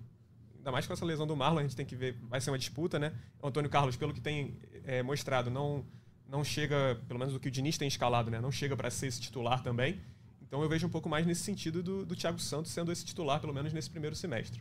[0.56, 2.58] Ainda mais com essa lesão do Marlon, a gente tem que ver, vai ser uma
[2.58, 3.12] disputa, né?
[3.40, 5.84] O Antônio Carlos, pelo que tem é, mostrado, não,
[6.28, 8.40] não chega, pelo menos o que o Diniz tem escalado, né?
[8.40, 10.00] Não chega para ser esse titular também.
[10.42, 13.40] Então eu vejo um pouco mais nesse sentido do, do Thiago Santos sendo esse titular,
[13.40, 14.60] pelo menos nesse primeiro semestre.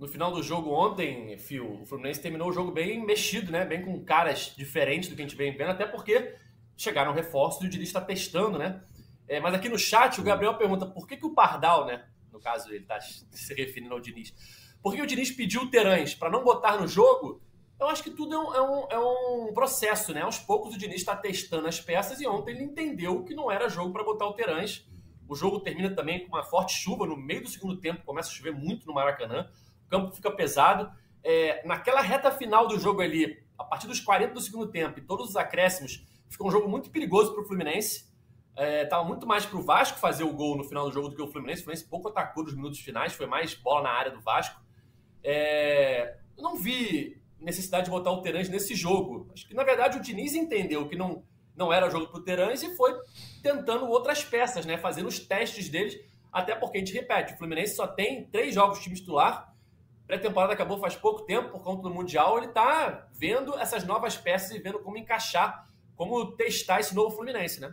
[0.00, 3.66] No final do jogo ontem, o Fluminense terminou o jogo bem mexido, né?
[3.66, 6.36] Bem com caras diferentes do que a gente vem vendo, até porque
[6.74, 8.82] chegaram reforços e o Diniz está testando, né?
[9.28, 12.02] É, mas aqui no chat o Gabriel pergunta por que, que o Pardal, né?
[12.32, 12.98] No caso, ele está
[13.30, 14.32] se referindo ao Diniz.
[14.82, 17.42] Por que o Diniz pediu o Terãs para não botar no jogo?
[17.78, 20.22] Eu acho que tudo é um, é um, é um processo, né?
[20.22, 23.68] Aos poucos o Diniz está testando as peças e ontem ele entendeu que não era
[23.68, 24.88] jogo para botar o Terãs.
[25.28, 28.32] O jogo termina também com uma forte chuva no meio do segundo tempo, começa a
[28.32, 29.46] chover muito no Maracanã
[29.90, 30.90] campo fica pesado.
[31.22, 35.02] É, naquela reta final do jogo ali, a partir dos 40 do segundo tempo e
[35.02, 38.08] todos os acréscimos, ficou um jogo muito perigoso para o Fluminense.
[38.56, 41.22] É, muito mais para o Vasco fazer o gol no final do jogo do que
[41.22, 41.60] o Fluminense.
[41.60, 44.60] O Fluminense pouco atacou nos minutos finais, foi mais bola na área do Vasco.
[45.22, 49.28] É, eu não vi necessidade de botar o Terãs nesse jogo.
[49.32, 51.24] Acho que, na verdade, o Diniz entendeu que não,
[51.56, 52.94] não era jogo para o Terãs e foi
[53.42, 54.76] tentando outras peças, né?
[54.76, 55.98] fazendo os testes deles.
[56.32, 59.49] Até porque, a gente repete, o Fluminense só tem três jogos de time titular
[60.10, 64.50] pré-temporada acabou faz pouco tempo por conta do Mundial, ele está vendo essas novas peças
[64.50, 67.72] e vendo como encaixar, como testar esse novo Fluminense, né?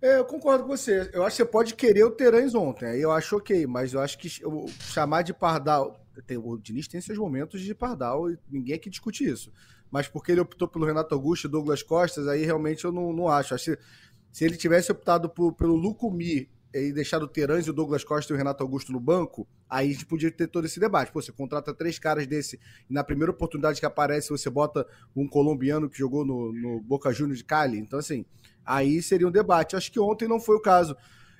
[0.00, 1.10] É, eu concordo com você.
[1.12, 4.00] Eu acho que você pode querer o Terãs ontem, aí eu acho ok, mas eu
[4.00, 6.00] acho que chamar de Pardal.
[6.28, 9.52] Tem, o Diniz tem seus momentos de Pardal e ninguém aqui discute isso.
[9.90, 13.28] Mas porque ele optou pelo Renato Augusto e Douglas Costas, aí realmente eu não, não
[13.28, 13.52] acho.
[13.52, 13.82] Acho que
[14.30, 18.32] Se ele tivesse optado por, pelo Lucumi e deixado o Terãs e o Douglas Costa
[18.32, 21.12] e o Renato Augusto no banco, aí a gente podia ter todo esse debate.
[21.12, 22.58] Pô, você contrata três caras desse
[22.90, 27.12] e na primeira oportunidade que aparece você bota um colombiano que jogou no, no Boca
[27.12, 27.78] Juniors de Cali.
[27.78, 28.24] Então, assim,
[28.64, 29.76] aí seria um debate.
[29.76, 30.96] Acho que ontem não foi o caso.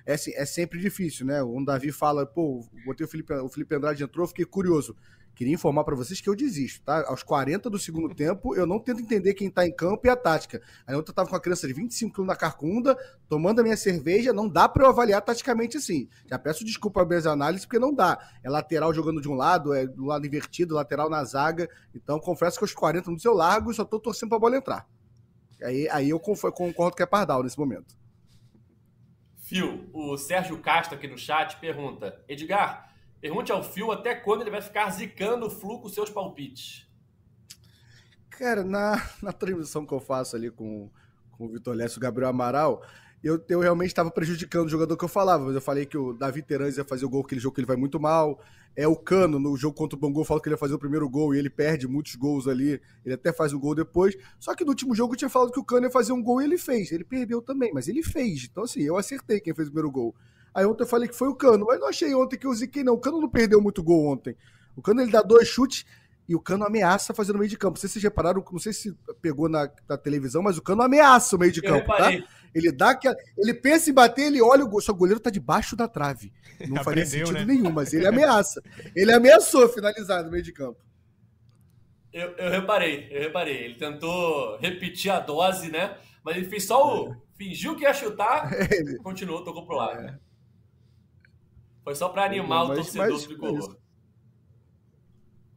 [0.06, 1.42] É, assim, é sempre difícil, né?
[1.42, 4.94] O Davi fala, pô, botei o Felipe, o Felipe Andrade entrou, fiquei curioso.
[5.34, 7.04] Queria informar para vocês que eu desisto, tá?
[7.08, 10.14] Aos 40 do segundo tempo, eu não tento entender quem tá em campo e a
[10.14, 10.62] tática.
[10.86, 12.96] Aí ontem eu tava com uma criança de 25 quilos na carcunda,
[13.28, 16.08] tomando a minha cerveja, não dá para eu avaliar taticamente assim.
[16.26, 18.16] Já peço desculpa às minhas análises, porque não dá.
[18.44, 21.68] É lateral jogando de um lado, é do lado invertido, lateral na zaga.
[21.92, 24.86] Então, confesso que aos 40 minutos eu largo e só tô torcendo pra bola entrar.
[25.62, 27.96] Aí, aí eu concordo que é Pardal nesse momento.
[29.38, 32.93] Fio, o Sérgio Castro aqui no chat pergunta: Edgar,
[33.24, 36.86] Pergunte ao Fio até quando ele vai ficar zicando o Flu com seus palpites.
[38.28, 40.90] Cara, na, na transmissão que eu faço ali com,
[41.30, 42.82] com o Vitor Lécio e o Gabriel Amaral,
[43.22, 46.12] eu, eu realmente estava prejudicando o jogador que eu falava, mas eu falei que o
[46.12, 48.38] Davi Terãs ia fazer o gol, aquele jogo que ele vai muito mal.
[48.76, 50.78] É o Cano, no jogo contra o Bangu, eu falo que ele ia fazer o
[50.78, 52.78] primeiro gol e ele perde muitos gols ali.
[53.06, 54.14] Ele até faz um gol depois.
[54.38, 56.42] Só que no último jogo eu tinha falado que o Cano ia fazer um gol
[56.42, 56.92] e ele fez.
[56.92, 58.44] Ele perdeu também, mas ele fez.
[58.50, 60.14] Então, assim, eu acertei quem fez o primeiro gol.
[60.54, 62.84] Aí ontem eu falei que foi o Cano, mas não achei ontem que eu ziquei,
[62.84, 62.94] não.
[62.94, 64.36] O Cano não perdeu muito gol ontem.
[64.76, 65.84] O Cano ele dá dois chutes
[66.28, 67.74] e o Cano ameaça fazer no meio de campo.
[67.74, 70.82] Não sei se vocês repararam, não sei se pegou na, na televisão, mas o Cano
[70.82, 71.96] ameaça o meio de eu campo, tá?
[71.96, 72.22] reparei.
[72.22, 72.28] tá?
[72.54, 75.88] Ele dá aquela, ele pensa em bater, ele olha, o seu goleiro tá debaixo da
[75.88, 76.32] trave.
[76.68, 77.54] Não faria Aprendeu, sentido né?
[77.54, 78.62] nenhum, mas ele ameaça.
[78.94, 80.78] Ele ameaçou finalizar no meio de campo.
[82.12, 83.56] Eu, eu reparei, eu reparei.
[83.64, 85.96] Ele tentou repetir a dose, né?
[86.24, 87.10] Mas ele fez só o.
[87.10, 87.24] É.
[87.36, 88.96] Fingiu que ia chutar, ele...
[88.98, 89.98] continuou, tocou pro lado.
[89.98, 90.18] É.
[91.84, 93.76] Foi só para animar mas, o torcedor mas, tricolor.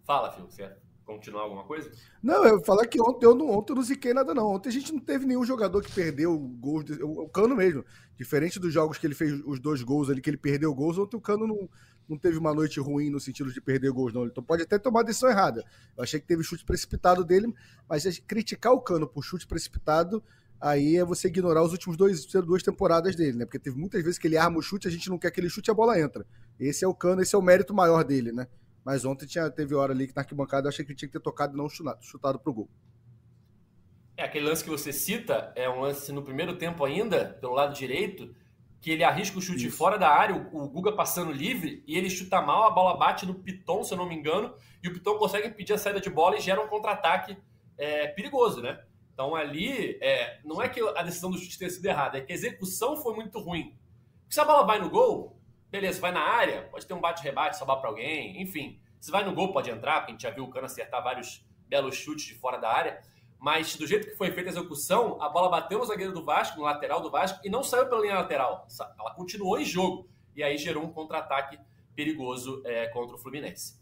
[0.06, 1.90] Fala, Fio, você continuar alguma coisa?
[2.22, 4.56] Não, eu falar que ontem eu não, ontem eu não ziquei nada, não.
[4.56, 6.84] Ontem a gente não teve nenhum jogador que perdeu gols.
[7.02, 7.84] O, Cano mesmo.
[8.18, 11.16] Diferente dos jogos que ele fez os dois gols ali, que ele perdeu gols, ontem
[11.16, 11.70] o Cano não,
[12.10, 14.26] não teve uma noite ruim no sentido de perder gols, não.
[14.26, 15.64] Então pode até tomar decisão errada.
[15.96, 17.54] Eu achei que teve chute precipitado dele,
[17.88, 20.22] mas criticar o Cano por chute precipitado
[20.60, 23.46] aí é você ignorar os últimos dois, duas temporadas dele, né?
[23.46, 25.50] Porque teve muitas vezes que ele arma o chute, a gente não quer que ele
[25.50, 26.26] chute e a bola entra.
[26.60, 28.48] Esse é o cano, esse é o mérito maior dele, né?
[28.84, 31.18] Mas ontem tinha, teve hora ali que na arquibancada eu achei que ele tinha que
[31.18, 32.70] ter tocado e não chutado, chutado pro gol.
[34.16, 37.76] É, aquele lance que você cita é um lance no primeiro tempo ainda, pelo lado
[37.76, 38.34] direito,
[38.82, 39.78] que ele arrisca o chute Isso.
[39.78, 43.26] fora da área, o, o, Guga passando livre, e ele chuta mal, a bola bate
[43.26, 46.10] no Piton, se eu não me engano, e o Piton consegue impedir a saída de
[46.10, 47.38] bola e gera um contra-ataque
[47.78, 48.80] é, perigoso, né?
[49.18, 52.32] Então ali, é, não é que a decisão do chute tenha sido errada, é que
[52.32, 53.76] a execução foi muito ruim.
[54.20, 57.58] Porque se a bola vai no gol, beleza, vai na área, pode ter um bate-rebate,
[57.58, 58.80] salvar para alguém, enfim.
[59.00, 61.44] Se vai no gol, pode entrar, porque a gente já viu o Cano acertar vários
[61.68, 63.02] belos chutes de fora da área.
[63.40, 66.60] Mas do jeito que foi feita a execução, a bola bateu no zagueiro do Vasco,
[66.60, 68.68] no lateral do Vasco, e não saiu pela linha lateral.
[69.00, 70.08] Ela continuou em jogo.
[70.36, 71.58] E aí gerou um contra-ataque
[71.96, 73.82] perigoso é, contra o Fluminense.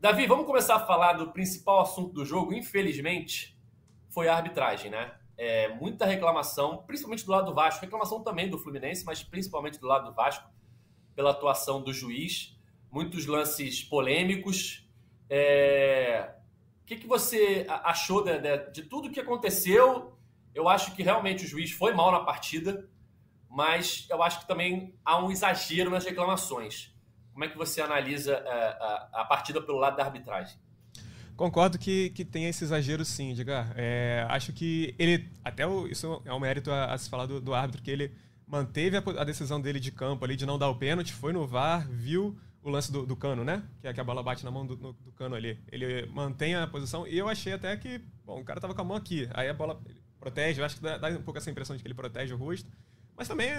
[0.00, 2.54] Davi, vamos começar a falar do principal assunto do jogo.
[2.54, 3.51] Infelizmente,
[4.12, 5.12] foi a arbitragem, né?
[5.36, 9.86] É, muita reclamação, principalmente do lado do Vasco, reclamação também do Fluminense, mas principalmente do
[9.86, 10.48] lado do Vasco,
[11.14, 12.56] pela atuação do juiz.
[12.90, 14.86] Muitos lances polêmicos.
[15.28, 16.34] É...
[16.82, 20.16] O que, que você achou de, de, de tudo que aconteceu?
[20.54, 22.88] Eu acho que realmente o juiz foi mal na partida,
[23.48, 26.94] mas eu acho que também há um exagero nas reclamações.
[27.32, 28.64] Como é que você analisa a, é,
[29.14, 30.58] a, a partida pelo lado da arbitragem?
[31.36, 33.72] Concordo que, que tem esse exagero sim, Edgar.
[33.76, 37.40] É, acho que ele, até o, isso é um mérito a, a se falar do,
[37.40, 38.12] do, árbitro, que ele
[38.46, 41.46] manteve a, a, decisão dele de campo ali de não dar o pênalti, foi no
[41.46, 43.62] VAR, viu o lance do, do cano, né?
[43.80, 45.58] Que é que a bola bate na mão do, no, do, cano ali.
[45.70, 48.84] Ele mantém a posição e eu achei até que, bom, o cara tava com a
[48.84, 49.80] mão aqui, aí a bola
[50.20, 52.36] protege, eu acho que dá, dá um pouco essa impressão de que ele protege o
[52.36, 52.70] rosto.
[53.16, 53.50] Mas também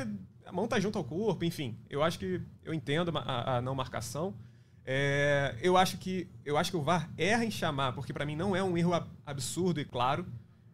[0.46, 1.78] a mão tá junto ao corpo, enfim.
[1.90, 4.34] Eu acho que eu entendo a, a não marcação.
[4.86, 8.36] É, eu acho que eu acho que o VAR erra em chamar, porque para mim
[8.36, 8.92] não é um erro
[9.26, 10.26] absurdo e claro.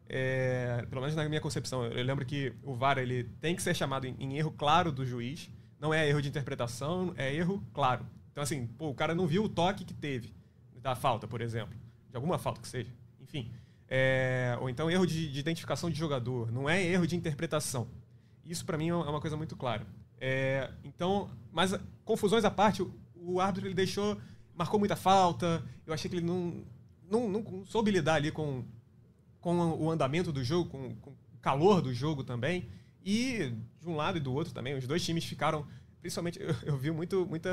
[0.08, 3.76] É, pelo menos na minha concepção, eu lembro que o VAR ele tem que ser
[3.76, 8.06] chamado em, em, erro claro do juiz, não é erro de interpretação, é erro claro.
[8.32, 10.34] Então assim, pô, o cara não viu o toque que teve
[10.82, 11.78] da falta, por exemplo,
[12.10, 12.91] de alguma falta que seja,
[13.22, 13.52] enfim,
[13.88, 17.88] é, ou então erro de, de, identificação de jogador, não é erro de interpretação.
[18.45, 19.86] Isso para mim é uma coisa muito clara.
[20.19, 22.86] É, então, mas confusões à parte,
[23.21, 24.17] o árbitro ele deixou,
[24.55, 25.63] marcou muita falta.
[25.86, 26.63] Eu achei que ele não,
[27.10, 28.63] não, não soube lidar ali com,
[29.39, 32.69] com o andamento do jogo, com, com, o calor do jogo também.
[33.03, 35.65] E de um lado e do outro também, os dois times ficaram,
[36.01, 37.49] principalmente, eu, eu vi muito, muita,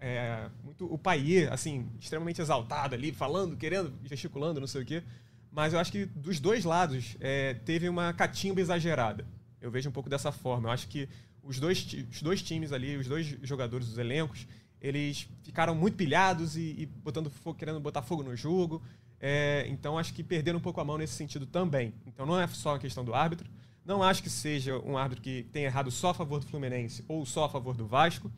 [0.00, 5.02] é, muito o Paier, assim, extremamente exaltado ali, falando, querendo, gesticulando, não sei o quê.
[5.50, 9.26] Mas eu acho que dos dois lados é, teve uma catimba exagerada.
[9.60, 10.68] Eu vejo um pouco dessa forma.
[10.68, 11.08] Eu acho que
[11.42, 14.46] os dois, os dois times ali, os dois jogadores, os elencos,
[14.80, 18.82] eles ficaram muito pilhados e, e botando querendo botar fogo no jogo.
[19.20, 21.92] É, então acho que perderam um pouco a mão nesse sentido também.
[22.06, 23.48] Então não é só a questão do árbitro.
[23.84, 27.24] Não acho que seja um árbitro que tenha errado só a favor do Fluminense ou
[27.24, 28.30] só a favor do Vasco.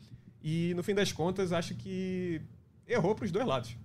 [0.42, 2.40] E no fim das contas, acho que
[2.86, 3.76] errou para os dois lados.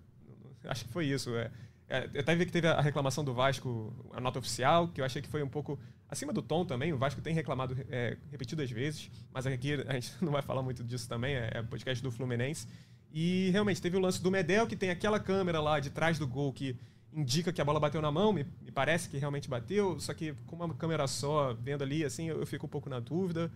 [0.64, 1.36] Acho que foi isso.
[1.36, 1.52] É,
[1.88, 5.06] é, eu até vi que teve a reclamação do Vasco, a nota oficial, que eu
[5.06, 6.94] achei que foi um pouco acima do tom também.
[6.94, 10.84] O Vasco tem reclamado é, repetidas vezes, mas aqui a gente não vai falar muito
[10.84, 12.68] disso também, é, é podcast do Fluminense.
[13.12, 16.28] E realmente teve o lance do Medel, que tem aquela câmera lá de trás do
[16.28, 16.78] gol que
[17.14, 20.34] indica que a bola bateu na mão, me, me parece que realmente bateu, só que
[20.46, 23.50] com uma câmera só, vendo ali, assim, eu, eu fico um pouco na dúvida.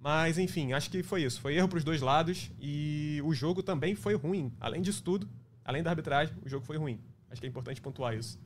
[0.00, 1.40] Mas, enfim, acho que foi isso.
[1.40, 4.52] Foi erro para os dois lados e o jogo também foi ruim.
[4.60, 5.26] Além disso tudo,
[5.64, 7.00] além da arbitragem, o jogo foi ruim.
[7.30, 8.38] Acho que é importante pontuar isso.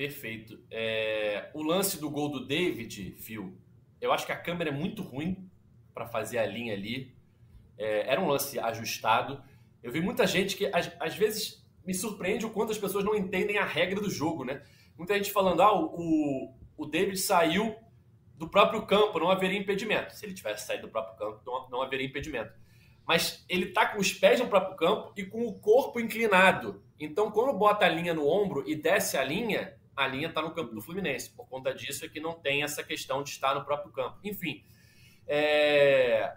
[0.00, 0.58] Perfeito.
[0.70, 3.54] É, o lance do gol do David, Phil,
[4.00, 5.46] eu acho que a câmera é muito ruim
[5.92, 7.14] para fazer a linha ali.
[7.76, 9.44] É, era um lance ajustado.
[9.82, 13.14] Eu vi muita gente que, às, às, vezes, me surpreende o quanto as pessoas não
[13.14, 14.62] entendem a regra do jogo, né?
[14.96, 17.76] Muita gente falando, ah, o, o David saiu
[18.38, 20.14] do próprio campo, não haveria impedimento.
[20.14, 22.54] Se ele tivesse saído do próprio campo, não, não haveria impedimento.
[23.06, 26.82] Mas ele tá com os pés no próprio campo e com o corpo inclinado.
[26.98, 30.52] Então, quando bota a linha no ombro e desce a linha, a linha está no
[30.52, 31.30] campo do Fluminense.
[31.30, 34.18] Por conta disso é que não tem essa questão de estar no próprio campo.
[34.24, 34.64] Enfim,
[35.26, 36.36] é...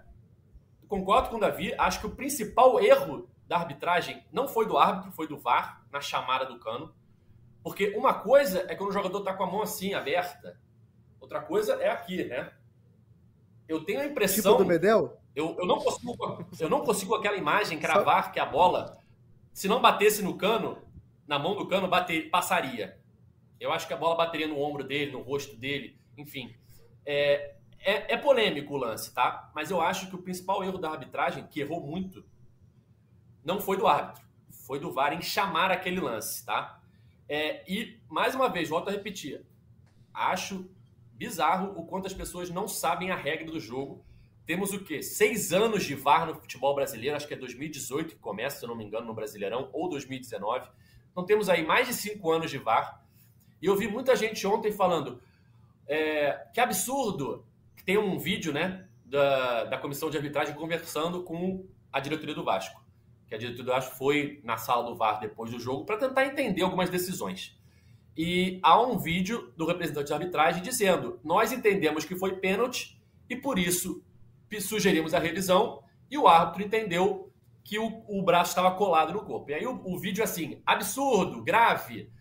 [0.87, 1.73] concordo com o Davi.
[1.77, 6.01] Acho que o principal erro da arbitragem não foi do árbitro, foi do VAR na
[6.01, 6.93] chamada do cano.
[7.63, 10.59] Porque uma coisa é quando o jogador está com a mão assim, aberta.
[11.19, 12.51] Outra coisa é aqui, né?
[13.67, 14.53] Eu tenho a impressão.
[14.53, 15.17] Tipo do Medel?
[15.35, 18.97] Eu, eu, não consigo, eu não consigo aquela imagem cravar que a bola,
[19.53, 20.77] se não batesse no cano,
[21.25, 22.99] na mão do cano, bater, passaria.
[23.63, 26.53] Eu acho que a bola bateria no ombro dele, no rosto dele, enfim.
[27.05, 29.49] É, é, é, polêmico o lance, tá?
[29.55, 32.25] Mas eu acho que o principal erro da arbitragem, que errou muito,
[33.41, 34.21] não foi do árbitro,
[34.67, 36.81] foi do VAR em chamar aquele lance, tá?
[37.27, 39.45] É, e, mais uma vez, volto a repetir,
[40.13, 40.69] acho
[41.13, 44.03] bizarro o quanto as pessoas não sabem a regra do jogo.
[44.45, 45.01] Temos o quê?
[45.01, 48.69] Seis anos de VAR no futebol brasileiro, acho que é 2018 que começa, se eu
[48.69, 50.69] não me engano, no Brasileirão, ou 2019.
[51.13, 53.02] Então temos aí mais de cinco anos de VAR.
[53.63, 55.21] E eu vi muita gente ontem falando
[55.87, 57.45] é, que absurdo
[57.77, 62.43] que tem um vídeo né, da, da comissão de arbitragem conversando com a diretoria do
[62.43, 62.83] Vasco.
[63.25, 66.25] Que a diretoria do Vasco foi na sala do VAR depois do jogo para tentar
[66.25, 67.57] entender algumas decisões.
[68.17, 73.35] E há um vídeo do representante de arbitragem dizendo: nós entendemos que foi pênalti e
[73.37, 74.03] por isso
[74.59, 77.31] sugerimos a revisão e o árbitro entendeu
[77.63, 79.51] que o, o braço estava colado no corpo.
[79.51, 82.11] E aí o, o vídeo é assim: absurdo, grave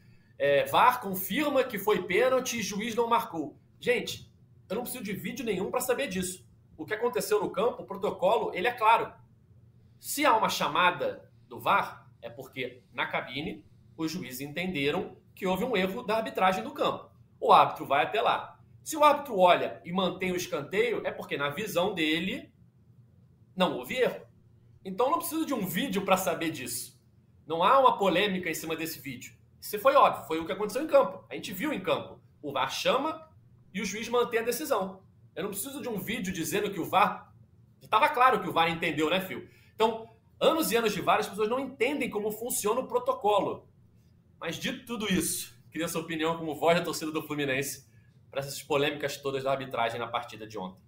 [0.42, 3.56] é, VAR confirma que foi pênalti e juiz não marcou.
[3.78, 4.28] Gente,
[4.68, 6.44] eu não preciso de vídeo nenhum para saber disso.
[6.76, 9.12] O que aconteceu no campo, o protocolo, ele é claro.
[10.00, 13.64] Se há uma chamada do VAR, é porque na cabine
[13.96, 17.08] os juízes entenderam que houve um erro da arbitragem do campo.
[17.38, 18.58] O árbitro vai até lá.
[18.82, 22.52] Se o árbitro olha e mantém o escanteio, é porque na visão dele
[23.54, 24.26] não houve erro.
[24.84, 27.00] Então não preciso de um vídeo para saber disso.
[27.46, 29.40] Não há uma polêmica em cima desse vídeo.
[29.62, 31.24] Isso foi óbvio, foi o que aconteceu em campo.
[31.30, 32.20] A gente viu em campo.
[32.42, 33.28] O VAR chama
[33.72, 35.00] e o juiz mantém a decisão.
[35.36, 37.32] Eu não preciso de um vídeo dizendo que o VAR.
[37.80, 39.48] Estava claro que o VAR entendeu, né, Fio?
[39.72, 43.68] Então, anos e anos de VAR, as pessoas não entendem como funciona o protocolo.
[44.40, 47.86] Mas dito tudo isso, queria sua opinião como voz da torcida do Fluminense
[48.32, 50.82] para essas polêmicas todas da arbitragem na partida de ontem.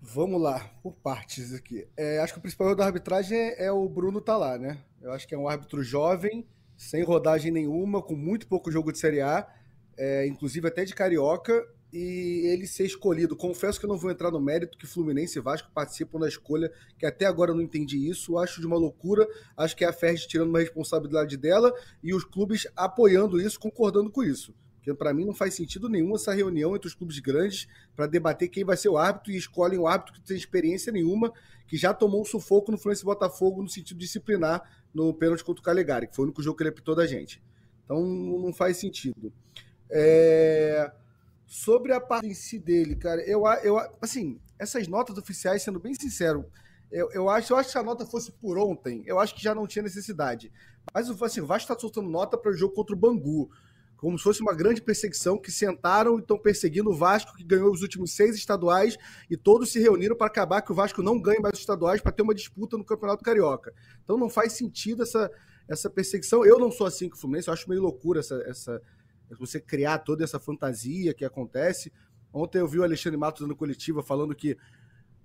[0.00, 1.88] Vamos lá, por partes aqui.
[1.96, 4.80] É, acho que o principal da arbitragem é, é o Bruno tá lá, né?
[5.02, 8.98] Eu acho que é um árbitro jovem sem rodagem nenhuma, com muito pouco jogo de
[8.98, 9.46] Série A,
[9.96, 13.36] é, inclusive até de Carioca, e ele ser escolhido.
[13.36, 16.72] Confesso que eu não vou entrar no mérito que Fluminense e Vasco participam da escolha,
[16.98, 19.92] que até agora eu não entendi isso, acho de uma loucura, acho que é a
[19.92, 24.52] Ferdi tirando uma responsabilidade dela e os clubes apoiando isso, concordando com isso.
[24.84, 27.66] Porque para mim não faz sentido nenhum essa reunião entre os clubes grandes
[27.96, 30.92] para debater quem vai ser o árbitro e escolhem o árbitro que não tem experiência
[30.92, 31.32] nenhuma,
[31.66, 35.64] que já tomou um sufoco no Fluminense Botafogo no sentido disciplinar no pênalti contra o
[35.64, 37.42] Calegari, que foi o único jogo que ele apitou da gente.
[37.82, 39.32] Então não faz sentido.
[39.90, 40.92] É...
[41.46, 45.94] Sobre a parte em si dele, cara, eu, eu assim, essas notas oficiais, sendo bem
[45.94, 46.44] sincero,
[46.92, 49.42] eu, eu, acho, eu acho que se a nota fosse por ontem, eu acho que
[49.42, 50.52] já não tinha necessidade.
[50.92, 53.50] Mas assim, o Vasco está soltando nota para o jogo contra o Bangu
[54.04, 57.72] como se fosse uma grande perseguição, que sentaram e estão perseguindo o Vasco, que ganhou
[57.72, 58.98] os últimos seis estaduais,
[59.30, 62.12] e todos se reuniram para acabar que o Vasco não ganhe mais os estaduais para
[62.12, 63.72] ter uma disputa no Campeonato Carioca.
[64.04, 65.30] Então não faz sentido essa,
[65.66, 66.44] essa perseguição.
[66.44, 68.82] Eu não sou assim com o Fluminense, eu acho meio loucura essa, essa
[69.38, 71.90] você criar toda essa fantasia que acontece.
[72.30, 74.54] Ontem eu vi o Alexandre Matos dando coletiva falando que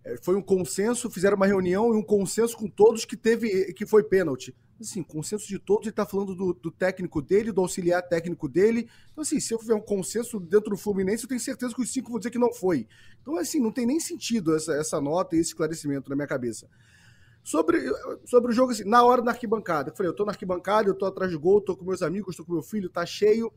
[0.05, 3.85] é, foi um consenso, fizeram uma reunião e um consenso com todos que teve que
[3.85, 4.55] foi pênalti.
[4.79, 8.89] Assim, consenso de todos, ele tá falando do, do, técnico dele, do auxiliar técnico dele.
[9.11, 11.91] Então, assim, se eu tiver um consenso dentro do Fluminense, eu tenho certeza que os
[11.91, 12.87] cinco vão dizer que não foi.
[13.21, 16.69] Então, assim, não tem nem sentido essa, essa nota e esse esclarecimento na minha cabeça.
[17.43, 17.81] Sobre,
[18.25, 20.93] sobre o jogo, assim, na hora da arquibancada, eu falei, eu tô na arquibancada, eu
[20.93, 23.51] tô atrás do gol, tô com meus amigos, tô com meu filho, tá cheio.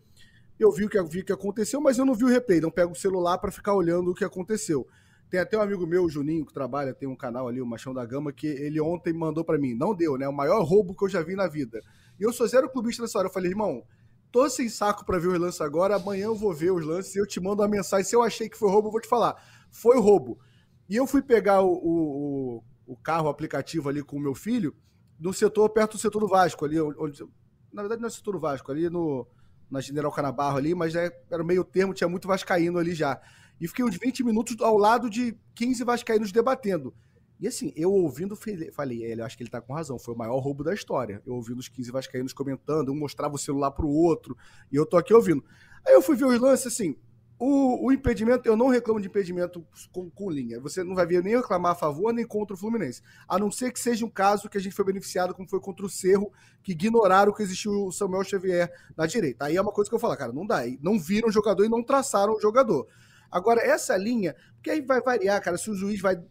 [0.59, 2.71] Eu vi o que, vi o que aconteceu, mas eu não vi o replay, não
[2.71, 4.87] pego o celular para ficar olhando o que aconteceu.
[5.33, 7.95] Tem até um amigo meu, o Juninho, que trabalha, tem um canal ali, o Machão
[7.95, 9.75] da Gama, que ele ontem mandou para mim.
[9.75, 10.29] Não deu, né?
[10.29, 11.81] O maior roubo que eu já vi na vida.
[12.21, 13.29] E eu sou zero clubista nessa hora.
[13.29, 13.83] Eu falei, irmão,
[14.31, 15.97] tô sem saco para ver os lances agora.
[15.97, 18.05] Amanhã eu vou ver os lances e eu te mando uma mensagem.
[18.05, 19.35] Se eu achei que foi roubo, eu vou te falar.
[19.71, 20.39] Foi roubo.
[20.87, 24.77] E eu fui pegar o, o, o carro, o aplicativo ali com o meu filho,
[25.19, 27.25] no setor, perto do setor do Vasco, ali, onde,
[27.73, 29.27] na verdade não é setor do Vasco, ali no,
[29.71, 33.19] na General Canabarro ali, mas é, era meio termo, tinha muito vascaíno ali já.
[33.61, 36.95] E fiquei uns 20 minutos ao lado de 15 vascaínos debatendo.
[37.39, 38.37] E assim, eu ouvindo,
[38.73, 41.21] falei, ele, acho que ele tá com razão, foi o maior roubo da história.
[41.27, 44.37] Eu ouvindo os 15 vascaínos comentando, um mostrava o celular pro outro,
[44.71, 45.45] e eu tô aqui ouvindo.
[45.85, 46.97] Aí eu fui ver os lances, assim,
[47.45, 50.61] o, o impedimento, eu não reclamo de impedimento com, com, linha.
[50.61, 53.03] Você não vai ver nem reclamar a favor nem contra o Fluminense.
[53.27, 55.85] A não ser que seja um caso que a gente foi beneficiado, como foi contra
[55.85, 56.31] o Cerro,
[56.63, 59.47] que ignoraram que existiu o Samuel Xavier na direita.
[59.47, 60.61] Aí é uma coisa que eu falo, cara, não dá.
[60.81, 62.87] Não viram o jogador e não traçaram o jogador.
[63.33, 66.23] Agora, essa linha, porque aí vai variar, cara, se o juiz vai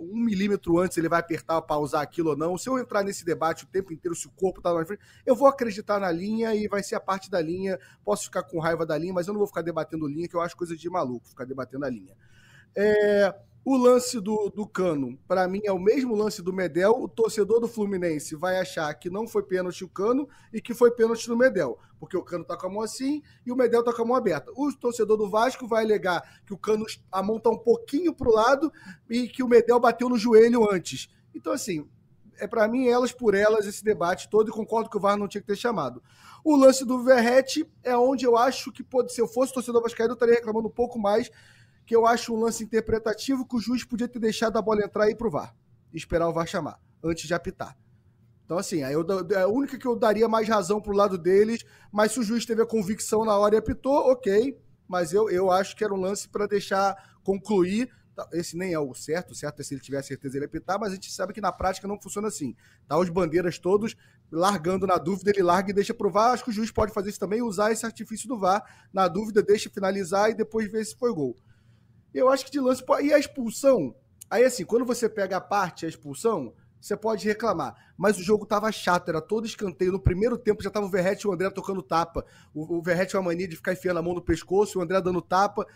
[0.00, 2.56] um milímetro antes ele vai apertar para usar aquilo ou não.
[2.56, 5.36] Se eu entrar nesse debate o tempo inteiro, se o corpo tá na frente, eu
[5.36, 7.78] vou acreditar na linha e vai ser a parte da linha.
[8.02, 10.40] Posso ficar com raiva da linha, mas eu não vou ficar debatendo linha, que eu
[10.40, 12.16] acho coisa de maluco ficar debatendo a linha.
[12.74, 16.92] É, o lance do, do Cano, para mim, é o mesmo lance do Medel.
[16.92, 20.90] O torcedor do Fluminense vai achar que não foi pênalti o Cano e que foi
[20.90, 23.92] pênalti no Medel, porque o Cano tá com a mão assim e o Medel tá
[23.92, 24.50] com a mão aberta.
[24.56, 28.32] O torcedor do Vasco vai alegar que o Cano a mão tá um pouquinho pro
[28.32, 28.72] lado
[29.08, 31.08] e que o Medel bateu no joelho antes.
[31.34, 31.86] Então, assim,
[32.38, 35.28] é para mim elas por elas esse debate todo e concordo que o VAR não
[35.28, 36.02] tinha que ter chamado.
[36.42, 40.12] O lance do Verrete é onde eu acho que pode, se eu fosse torcedor vascaíno,
[40.12, 41.30] eu estaria reclamando um pouco mais
[41.90, 45.08] que eu acho um lance interpretativo que o juiz podia ter deixado a bola entrar
[45.08, 45.52] e ir pro VAR.
[45.92, 47.76] E esperar o VAR chamar, antes de apitar.
[48.44, 52.12] Então, assim, eu, é a única que eu daria mais razão pro lado deles, mas
[52.12, 54.56] se o juiz teve a convicção na hora e apitou, ok.
[54.86, 57.90] Mas eu, eu acho que era um lance para deixar concluir.
[58.14, 60.92] Tá, esse nem é o certo, certo é se ele tiver certeza ele apitar, mas
[60.92, 62.54] a gente sabe que na prática não funciona assim.
[62.86, 63.96] Tá os bandeiras todos
[64.30, 66.30] largando na dúvida, ele larga e deixa provar.
[66.30, 68.62] Acho que o juiz pode fazer isso também, usar esse artifício do VAR.
[68.92, 71.36] Na dúvida, deixa finalizar e depois ver se foi gol.
[72.14, 72.84] Eu acho que de lance.
[73.02, 73.94] E a expulsão?
[74.28, 77.74] Aí, assim, quando você pega a parte, a expulsão, você pode reclamar.
[77.96, 79.92] Mas o jogo tava chato, era todo escanteio.
[79.92, 82.24] No primeiro tempo já tava o Verrete e o André tocando tapa.
[82.54, 85.00] O, o Verrete tinha uma mania de ficar enfiando a mão no pescoço, o André
[85.00, 85.66] dando tapa.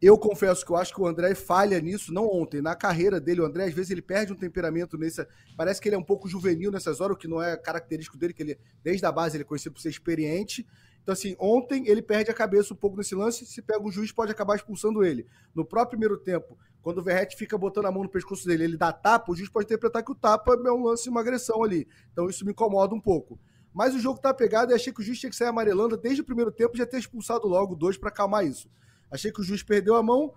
[0.00, 3.42] Eu confesso que eu acho que o André falha nisso, não ontem, na carreira dele.
[3.42, 5.26] O André, às vezes, ele perde um temperamento nesse.
[5.58, 8.32] Parece que ele é um pouco juvenil nessas horas, o que não é característico dele,
[8.32, 10.66] que ele, desde a base, ele é conhecido por ser experiente.
[11.02, 13.46] Então, assim, ontem ele perde a cabeça um pouco nesse lance.
[13.46, 15.26] Se pega o juiz, pode acabar expulsando ele.
[15.54, 18.76] No próprio primeiro tempo, quando o Verrete fica botando a mão no pescoço dele, ele
[18.76, 21.88] dá tapa, o juiz pode interpretar que o tapa é um lance, uma agressão ali.
[22.12, 23.38] Então, isso me incomoda um pouco.
[23.72, 26.22] Mas o jogo tá pegado e achei que o juiz tinha que sair amarelando desde
[26.22, 28.68] o primeiro tempo já ter expulsado logo dois para acalmar isso.
[29.10, 30.32] Achei que o juiz perdeu a mão.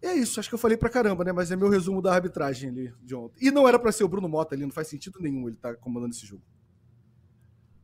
[0.00, 1.32] E é isso, acho que eu falei pra caramba, né?
[1.32, 3.46] Mas é meu resumo da arbitragem ali de ontem.
[3.46, 5.74] E não era para ser o Bruno Mota ali, não faz sentido nenhum ele tá
[5.74, 6.42] comandando esse jogo.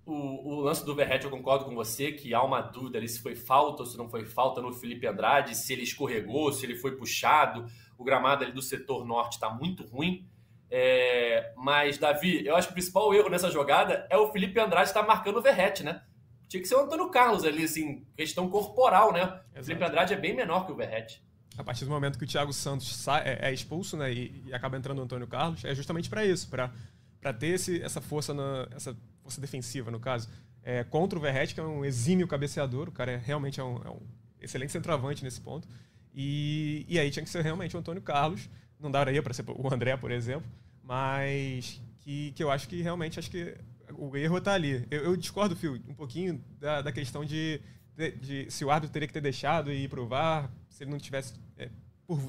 [0.06, 3.22] O, o, lance do Verrete, eu concordo com você que há uma dúvida ali se
[3.22, 6.74] foi falta ou se não foi falta no Felipe Andrade, se ele escorregou, se ele
[6.74, 7.66] foi puxado.
[7.96, 10.26] O gramado ali do setor norte está muito ruim.
[10.70, 14.88] É, mas, Davi, eu acho que o principal erro nessa jogada é o Felipe Andrade
[14.88, 16.02] estar tá marcando o Verrete, né?
[16.48, 19.22] Tinha que ser o Antônio Carlos ali, assim, questão corporal, né?
[19.22, 19.60] Exato.
[19.60, 21.24] O Felipe Andrade é bem menor que o Verrete.
[21.56, 24.52] A partir do momento que o Thiago Santos sai, é, é, expulso, né, e, e,
[24.52, 28.66] acaba entrando o Antônio Carlos, é justamente para isso, para ter esse, essa força, na,
[28.74, 30.28] essa força defensiva, no caso,
[30.62, 33.76] é, contra o Verret, que é um exímio cabeceador, o cara é, realmente é um,
[33.82, 34.00] é um
[34.40, 35.66] excelente centroavante nesse ponto.
[36.14, 39.72] E, e aí tinha que ser realmente o Antônio Carlos, não daria para ser o
[39.72, 40.48] André, por exemplo,
[40.82, 43.56] mas que, que eu acho que realmente acho que
[43.96, 44.86] o erro está ali.
[44.90, 47.60] Eu, eu, discordo, Phil, um pouquinho da, da questão de,
[47.96, 51.34] de, de, se o árbitro teria que ter deixado e provar, se ele não tivesse,
[51.56, 51.70] é,
[52.06, 52.20] por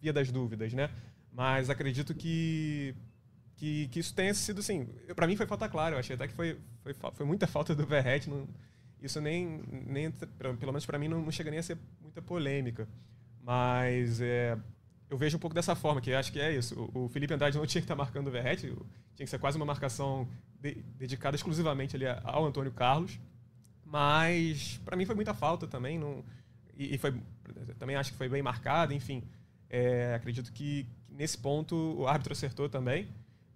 [0.00, 0.90] via das dúvidas, né?
[1.32, 2.94] Mas acredito que
[3.58, 4.86] que, que isso tenha sido assim.
[5.14, 7.84] para mim foi falta clara, eu achei até que foi, foi, foi muita falta do
[7.84, 8.28] Verret.
[9.02, 12.88] isso nem, nem pelo menos para mim, não, não, chega nem a ser muita polêmica.
[13.42, 14.56] Mas é,
[15.10, 16.88] eu vejo um pouco dessa forma, que acho que é isso.
[16.94, 18.76] O, o Felipe Andrade não tinha que estar tá marcando o Verret, tinha
[19.16, 20.28] que ser quase uma marcação
[20.60, 23.18] de, dedicada exclusivamente ali ao Antônio Carlos.
[23.84, 25.98] Mas para mim foi muita falta também.
[25.98, 26.24] Não,
[26.76, 27.12] e, e, foi
[27.76, 29.24] também acho que foi bem marcado, enfim.
[29.68, 33.08] É, acredito que nesse ponto o árbitro acertou também.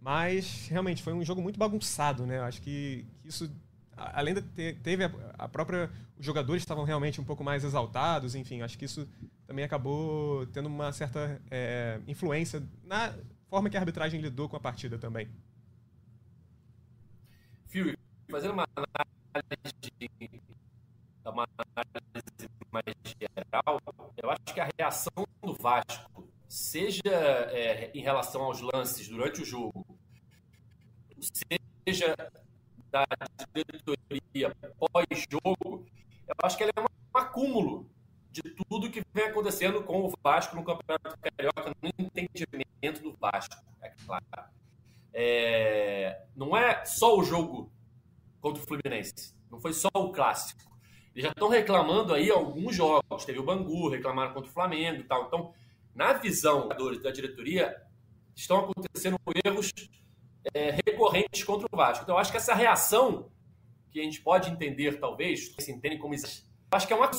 [0.03, 2.40] Mas realmente foi um jogo muito bagunçado, né?
[2.40, 3.48] Acho que, que isso,
[3.96, 5.88] além de ter teve a, a, própria.
[6.18, 9.09] Os jogadores estavam realmente um pouco mais exaltados, enfim, acho que isso
[9.46, 13.14] também acabou tendo uma certa é, influência na
[13.48, 15.28] forma que a arbitragem lidou com a partida também.
[17.66, 17.96] Fio,
[18.28, 19.92] fazendo uma análise,
[21.24, 21.46] uma
[21.76, 22.84] análise mais
[23.20, 23.80] geral,
[24.20, 27.00] eu acho que a reação do Vasco seja
[27.50, 29.86] é, em relação aos lances durante o jogo,
[31.18, 32.14] seja
[32.90, 33.07] da
[33.55, 35.86] diretoria pós-jogo,
[36.28, 37.90] eu acho que ele é um acúmulo
[38.30, 43.57] de tudo que vem acontecendo com o Vasco no Campeonato Carioca, no entendimento do Vasco,
[43.80, 44.50] é claro.
[45.14, 47.72] É, não é só o jogo
[48.42, 50.70] contra o Fluminense, não foi só o clássico.
[51.14, 53.24] Eles já estão reclamando aí alguns jogos.
[53.26, 55.26] Teve o Bangu, reclamaram contra o Flamengo e tal.
[55.26, 55.53] Então,
[55.95, 57.76] na visão da diretoria,
[58.34, 59.70] estão acontecendo erros
[60.55, 62.05] é, recorrentes contra o Vasco.
[62.05, 63.30] Então, eu acho que essa reação,
[63.90, 67.11] que a gente pode entender, talvez, se entende como isso, acho que é uma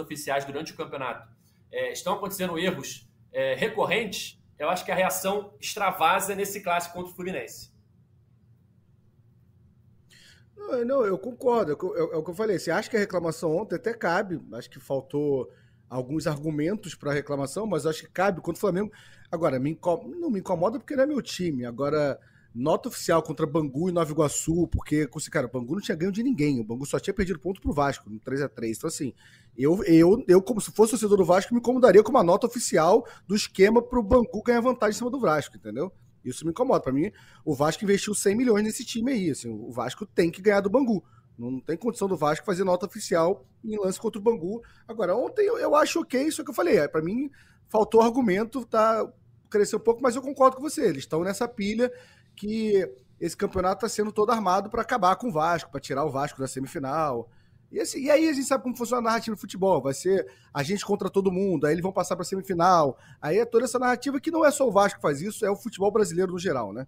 [0.00, 1.28] oficiais durante o campeonato
[1.70, 7.12] é, estão acontecendo erros é, recorrentes, eu acho que a reação extravasa nesse clássico contra
[7.12, 7.70] o Fluminense.
[10.86, 11.72] Não, eu concordo.
[11.72, 12.58] É, é o que eu falei.
[12.58, 14.40] Você acha que a reclamação ontem até cabe.
[14.52, 15.50] Acho que faltou
[15.90, 18.92] alguns argumentos para reclamação, mas acho que cabe contra o Flamengo.
[19.30, 19.76] Agora, me
[20.20, 21.66] não me incomoda porque não é meu time.
[21.66, 22.18] Agora,
[22.54, 26.22] nota oficial contra Bangu e Nova Iguaçu, porque, cara, o Bangu não tinha ganho de
[26.22, 26.60] ninguém.
[26.60, 29.12] O Bangu só tinha perdido ponto pro Vasco, no 3 a 3 Então, assim,
[29.58, 33.04] eu, eu, eu como se fosse torcedor do Vasco, me incomodaria com uma nota oficial
[33.26, 35.92] do esquema pro Bangu ganhar vantagem em cima do Vasco, entendeu?
[36.24, 36.80] Isso me incomoda.
[36.80, 37.10] Para mim,
[37.44, 39.30] o Vasco investiu 100 milhões nesse time aí.
[39.30, 41.02] Assim, o Vasco tem que ganhar do Bangu.
[41.40, 44.62] Não tem condição do Vasco fazer nota oficial em lance contra o Bangu.
[44.86, 46.76] Agora, ontem eu, eu acho ok isso que eu falei.
[46.76, 47.30] É, para mim,
[47.66, 49.10] faltou argumento, tá?
[49.48, 50.84] Cresceu um pouco, mas eu concordo com você.
[50.84, 51.90] Eles estão nessa pilha
[52.36, 52.86] que
[53.18, 56.38] esse campeonato está sendo todo armado para acabar com o Vasco, para tirar o Vasco
[56.38, 57.30] da semifinal.
[57.72, 59.80] E, assim, e aí a gente sabe como funciona a narrativa do futebol.
[59.80, 62.98] Vai ser a gente contra todo mundo, aí eles vão passar para semifinal.
[63.18, 65.50] Aí é toda essa narrativa que não é só o Vasco que faz isso, é
[65.50, 66.86] o futebol brasileiro no geral, né?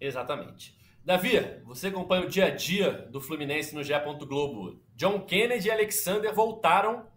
[0.00, 0.79] Exatamente.
[1.10, 3.92] Davi, você acompanha o dia a dia do Fluminense no GE.
[4.28, 4.80] Globo.
[4.94, 7.08] John Kennedy e Alexander voltaram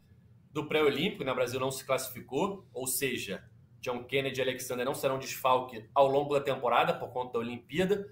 [0.52, 1.32] do pré-olímpico, né?
[1.32, 3.44] Brasil não se classificou, ou seja,
[3.80, 8.12] John Kennedy e Alexander não serão desfalque ao longo da temporada por conta da Olimpíada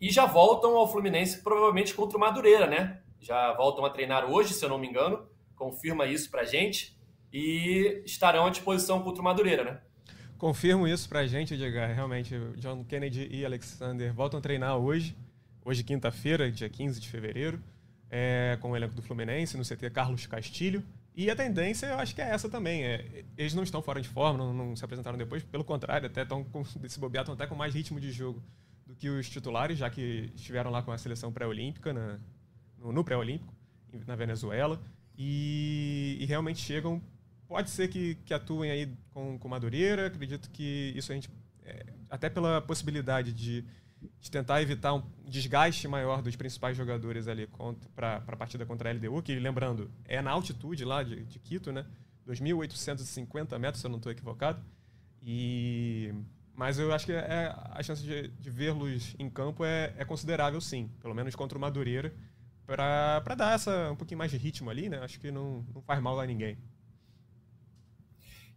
[0.00, 3.00] e já voltam ao Fluminense provavelmente contra o Madureira, né?
[3.20, 5.28] Já voltam a treinar hoje, se eu não me engano.
[5.54, 6.98] Confirma isso pra gente
[7.32, 9.80] e estarão à disposição contra o Madureira, né?
[10.40, 11.94] Confirmo isso pra gente, Edgar.
[11.94, 15.14] Realmente, John Kennedy e Alexander voltam a treinar hoje,
[15.62, 17.62] hoje quinta-feira, dia 15 de fevereiro,
[18.08, 20.82] é, com o elenco do Fluminense, no CT Carlos Castilho.
[21.14, 22.82] E a tendência, eu acho que é essa também.
[22.84, 26.22] É, eles não estão fora de forma, não, não se apresentaram depois, pelo contrário, até
[26.22, 26.62] estão com,
[27.34, 28.42] até com mais ritmo de jogo
[28.86, 31.92] do que os titulares, já que estiveram lá com a seleção pré-olímpica,
[32.78, 33.54] no, no pré-olímpico,
[34.06, 34.80] na Venezuela.
[35.18, 37.02] E, e realmente chegam
[37.50, 41.28] Pode ser que, que atuem aí com, com Madureira, acredito que isso a gente,
[41.64, 43.64] é, até pela possibilidade de,
[44.20, 47.48] de, tentar evitar um desgaste maior dos principais jogadores ali
[47.96, 51.72] para a partida contra a LDU, que lembrando, é na altitude lá de, de Quito,
[51.72, 51.84] né?
[52.24, 54.62] 2.850 metros, se eu não estou equivocado.
[55.20, 56.14] E
[56.54, 60.60] mas eu acho que é, a chance de, de vê-los em campo é, é, considerável,
[60.60, 60.88] sim.
[61.00, 62.14] Pelo menos contra o Madureira.
[62.64, 64.98] Para dar essa, um pouquinho mais de ritmo ali, né?
[64.98, 66.56] Acho que não, não faz mal a ninguém.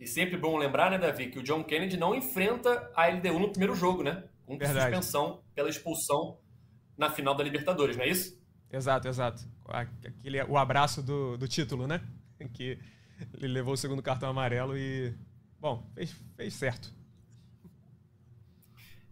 [0.04, 3.49] E sempre bom lembrar, né, Davi, que o John Kennedy não enfrenta a LDU no
[3.49, 4.26] primeiro jogo, né?
[4.45, 4.93] Com Verdade.
[4.93, 6.38] suspensão pela expulsão
[6.97, 8.38] na final da Libertadores, não é isso?
[8.70, 9.41] Exato, exato.
[9.66, 12.01] Aquele, o abraço do, do título, né?
[12.54, 12.78] Que
[13.38, 15.14] ele levou o segundo cartão amarelo e.
[15.58, 16.93] Bom, fez, fez certo.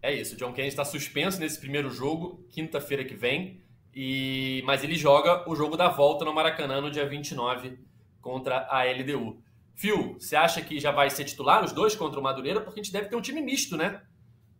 [0.02, 3.62] É isso, o John Kennedy está suspenso nesse primeiro jogo, quinta-feira que vem,
[3.94, 7.78] e mas ele joga o jogo da volta no Maracanã no dia 29
[8.20, 9.42] contra a LDU.
[9.82, 12.60] Phil, você acha que já vai ser titular os dois contra o Madureira?
[12.60, 14.00] Porque a gente deve ter um time misto, né?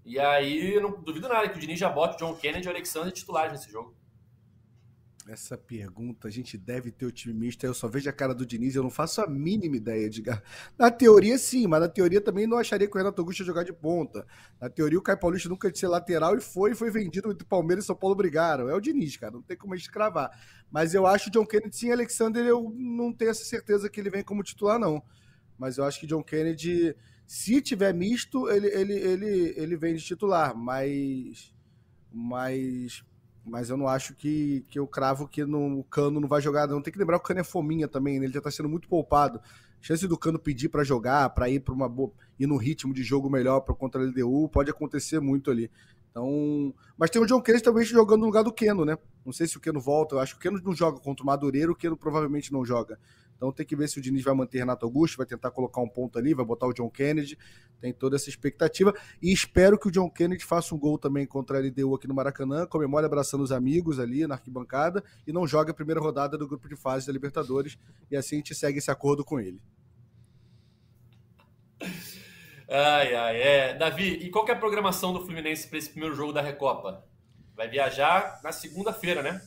[0.04, 2.72] E aí, não duvido nada que o Diniz já bote o John Kennedy e o
[2.72, 3.96] Alexander titulares nesse jogo.
[5.28, 7.64] Essa pergunta, a gente deve ter o time misto.
[7.64, 10.42] Eu só vejo a cara do Diniz, eu não faço a mínima ideia, Edgar.
[10.76, 13.62] Na teoria, sim, mas na teoria também não acharia que o Renato Augusto ia jogar
[13.62, 14.26] de ponta.
[14.60, 17.84] Na teoria, o Caio Paulista nunca ia ser lateral e foi, foi vendido entre Palmeiras
[17.84, 18.68] e São Paulo brigaram.
[18.68, 20.30] É o Diniz, cara, não tem como a gente cravar.
[20.70, 24.10] Mas eu acho que John Kennedy, sim, Alexander, eu não tenho essa certeza que ele
[24.10, 25.00] vem como titular, não.
[25.56, 26.96] Mas eu acho que John Kennedy,
[27.26, 31.54] se tiver misto, ele, ele, ele, ele vem de titular, mas.
[32.12, 33.04] Mas
[33.44, 36.66] mas eu não acho que, que eu cravo que no, o Cano não vai jogar,
[36.66, 36.80] não.
[36.80, 38.26] Tem que lembrar que o Cano é fominha também, né?
[38.26, 39.40] ele já tá sendo muito poupado.
[39.80, 43.02] Chance do Cano pedir para jogar, para ir para uma boa, ir no ritmo de
[43.02, 45.70] jogo melhor para contra a LDU, pode acontecer muito ali.
[46.10, 48.96] Então, mas tem o John Kennedy também jogando no lugar do Keno, né?
[49.24, 51.26] Não sei se o Keno volta, eu acho que o Keno não joga contra o
[51.26, 52.98] Madureira, o Keno provavelmente não joga.
[53.42, 55.88] Então tem que ver se o Diniz vai manter Renato Augusto, vai tentar colocar um
[55.88, 57.36] ponto ali, vai botar o John Kennedy.
[57.80, 58.94] Tem toda essa expectativa.
[59.20, 62.14] E espero que o John Kennedy faça um gol também contra a LDU aqui no
[62.14, 66.46] Maracanã, comemore abraçando os amigos ali na arquibancada e não jogue a primeira rodada do
[66.46, 67.76] grupo de fase da Libertadores.
[68.08, 69.60] E assim a gente segue esse acordo com ele.
[72.70, 73.74] Ai, ai, é.
[73.74, 77.04] Davi, e qual é a programação do Fluminense para esse primeiro jogo da Recopa?
[77.56, 79.42] Vai viajar na segunda-feira, né?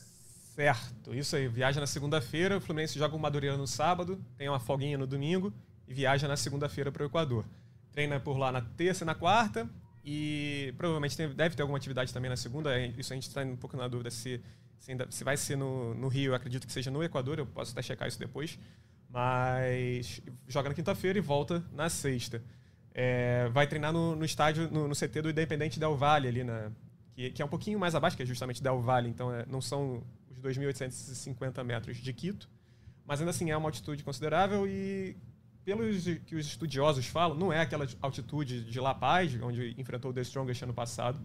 [0.56, 1.46] Certo, isso aí.
[1.48, 5.52] Viaja na segunda-feira, o Fluminense joga o Madureira no sábado, tem uma folguinha no domingo
[5.86, 7.44] e viaja na segunda-feira para o Equador.
[7.92, 9.68] Treina por lá na terça e na quarta
[10.02, 12.74] e provavelmente tem, deve ter alguma atividade também na segunda.
[12.74, 14.40] É, isso a gente está um pouco na dúvida se,
[14.78, 17.72] se, ainda, se vai ser no, no, Rio, acredito que seja no Equador, eu posso
[17.72, 18.58] até checar isso depois.
[19.10, 22.42] Mas joga na quinta-feira e volta na sexta.
[22.94, 26.70] É, vai treinar no, no estádio, no, no, CT do Independente Del Valle, ali na,
[27.14, 29.60] que, que, é um pouquinho mais abaixo, que é justamente Del Valle, então é, não
[29.60, 30.02] são
[30.42, 32.48] 2.850 metros de Quito,
[33.04, 35.16] mas ainda assim é uma altitude considerável e,
[35.64, 40.14] pelos que os estudiosos falam, não é aquela altitude de La Paz, onde enfrentou o
[40.14, 41.20] The Strongest ano passado,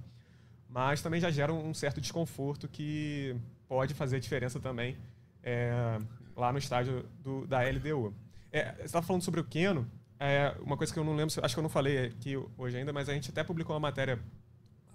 [0.67, 3.35] mas também já gera um certo desconforto que
[3.67, 4.97] pode fazer diferença também
[5.43, 5.99] é,
[6.35, 8.13] lá no estádio do, da LDU.
[8.51, 9.89] É, você estava falando sobre o Keno,
[10.19, 12.93] é, uma coisa que eu não lembro, acho que eu não falei aqui hoje ainda,
[12.93, 14.19] mas a gente até publicou uma matéria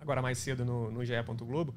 [0.01, 1.15] agora mais cedo no, no GE.
[1.39, 1.75] Globo,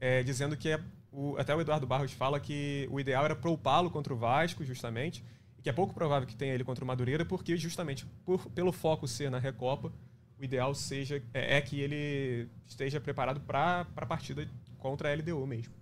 [0.00, 0.80] é, dizendo que é
[1.18, 5.24] o, até o Eduardo Barros fala que o ideal era poupá-lo contra o Vasco, justamente,
[5.58, 8.70] e que é pouco provável que tenha ele contra o Madureira, porque justamente por, pelo
[8.70, 9.92] foco ser na Recopa,
[10.38, 14.48] o ideal seja é, é que ele esteja preparado para a partida
[14.78, 15.74] contra a LDU mesmo.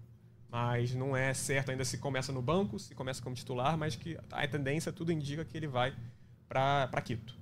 [0.49, 4.17] Mas não é certo ainda se começa no banco, se começa como titular, mas que
[4.31, 5.95] a tendência tudo indica que ele vai
[6.49, 7.37] para Quito.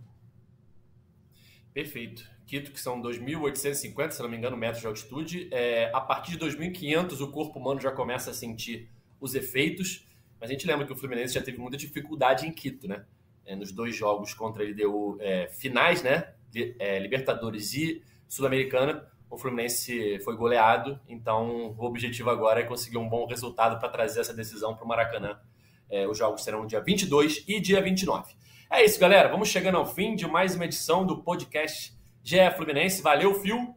[1.75, 2.25] Perfeito.
[2.47, 5.49] Quito, que são 2.850, se não me engano, metros de altitude.
[5.51, 8.89] É, a partir de 2.500, o corpo humano já começa a sentir
[9.21, 10.07] os efeitos.
[10.41, 13.05] Mas a gente lembra que o Fluminense já teve muita dificuldade em Quito, né?
[13.45, 16.35] É, nos dois jogos contra a LDU é, finais, né?
[16.79, 21.01] É, Libertadores e Sul-Americana, o Fluminense foi goleado.
[21.09, 24.89] Então, o objetivo agora é conseguir um bom resultado para trazer essa decisão para o
[24.89, 25.41] Maracanã.
[25.91, 28.33] É, os jogos serão dia 22 e dia 29.
[28.71, 29.29] É isso, galera.
[29.29, 33.03] Vamos chegando ao fim de mais uma edição do podcast GE Fluminense.
[33.03, 33.75] Valeu, Fio.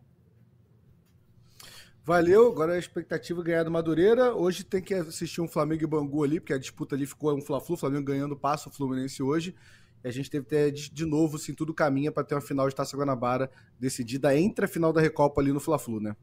[2.03, 4.33] Valeu, agora a expectativa é ganhar do Madureira.
[4.33, 7.41] Hoje tem que assistir um Flamengo e Bangu ali, porque a disputa ali ficou um
[7.41, 9.53] Fla-Flu, Flamengo ganhando passo o Fluminense hoje.
[10.01, 12.73] E a gente teve até de novo, assim, tudo caminha para ter uma final de
[12.73, 16.15] Taça Guanabara decidida entre a final da Recopa ali no Fla-Flu, né?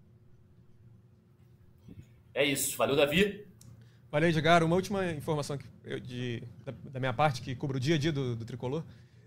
[2.33, 2.79] É isso.
[2.79, 3.47] Valeu, Davi.
[4.15, 4.63] Valeu, Edgar.
[4.63, 8.13] Uma última informação eu, de, da, da, minha parte, que cubro o dia a dia
[8.13, 8.85] do, do Tricolor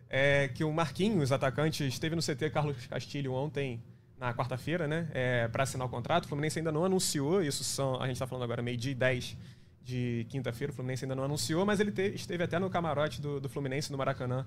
[0.09, 3.83] é que o Marquinhos, atacante, esteve no CT Carlos Castilho ontem,
[4.17, 6.23] na quarta-feira, né, é, para assinar o contrato.
[6.23, 9.35] O Fluminense ainda não anunciou, isso são, a gente está falando agora meio-dia e 10
[9.83, 13.41] de quinta-feira, o Fluminense ainda não anunciou, mas ele te, esteve até no camarote do,
[13.41, 14.45] do Fluminense, no Maracanã,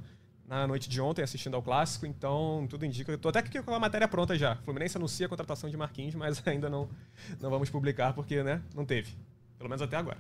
[0.48, 3.12] na noite de ontem, assistindo ao Clássico, então tudo indica.
[3.12, 4.54] Estou até com a matéria pronta já.
[4.54, 6.88] O Fluminense anuncia a contratação de Marquinhos, mas ainda não,
[7.38, 9.14] não vamos publicar porque né, não teve.
[9.60, 10.16] Pelo menos até agora.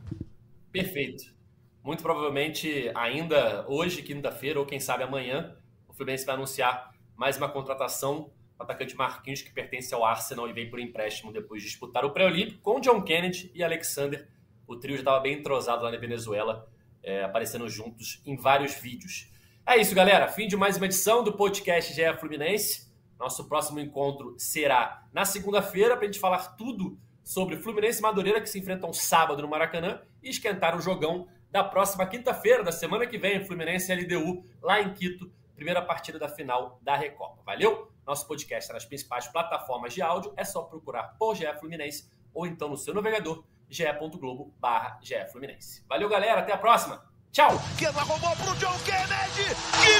[0.70, 1.34] Perfeito.
[1.82, 5.56] Muito provavelmente ainda hoje, quinta-feira, ou quem sabe amanhã,
[5.88, 10.52] o Fluminense vai anunciar mais uma contratação o atacante Marquinhos, que pertence ao Arsenal e
[10.52, 14.28] vem por empréstimo depois de disputar o pré-olímpico com John Kennedy e Alexander.
[14.66, 16.70] O trio já estava bem entrosado lá na Venezuela,
[17.02, 19.32] é, aparecendo juntos em vários vídeos.
[19.66, 20.28] É isso, galera.
[20.28, 22.92] Fim de mais uma edição do podcast GE Fluminense.
[23.18, 28.40] Nosso próximo encontro será na segunda-feira para a gente falar tudo sobre Fluminense e Madureira,
[28.40, 33.06] que se enfrentam sábado no Maracanã, e esquentar o jogão da próxima quinta-feira, da semana
[33.06, 37.42] que vem, Fluminense e LDU, lá em Quito, primeira partida da final da Recopa.
[37.44, 37.90] Valeu?
[38.06, 42.46] Nosso podcast está nas principais plataformas de áudio, é só procurar por GE Fluminense ou
[42.46, 44.98] então no seu navegador ge.globo barra
[45.30, 45.84] Fluminense.
[45.88, 47.04] Valeu, galera, até a próxima.
[47.30, 47.50] Tchau!
[47.76, 47.84] Que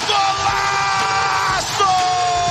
[0.06, 2.49] golaço!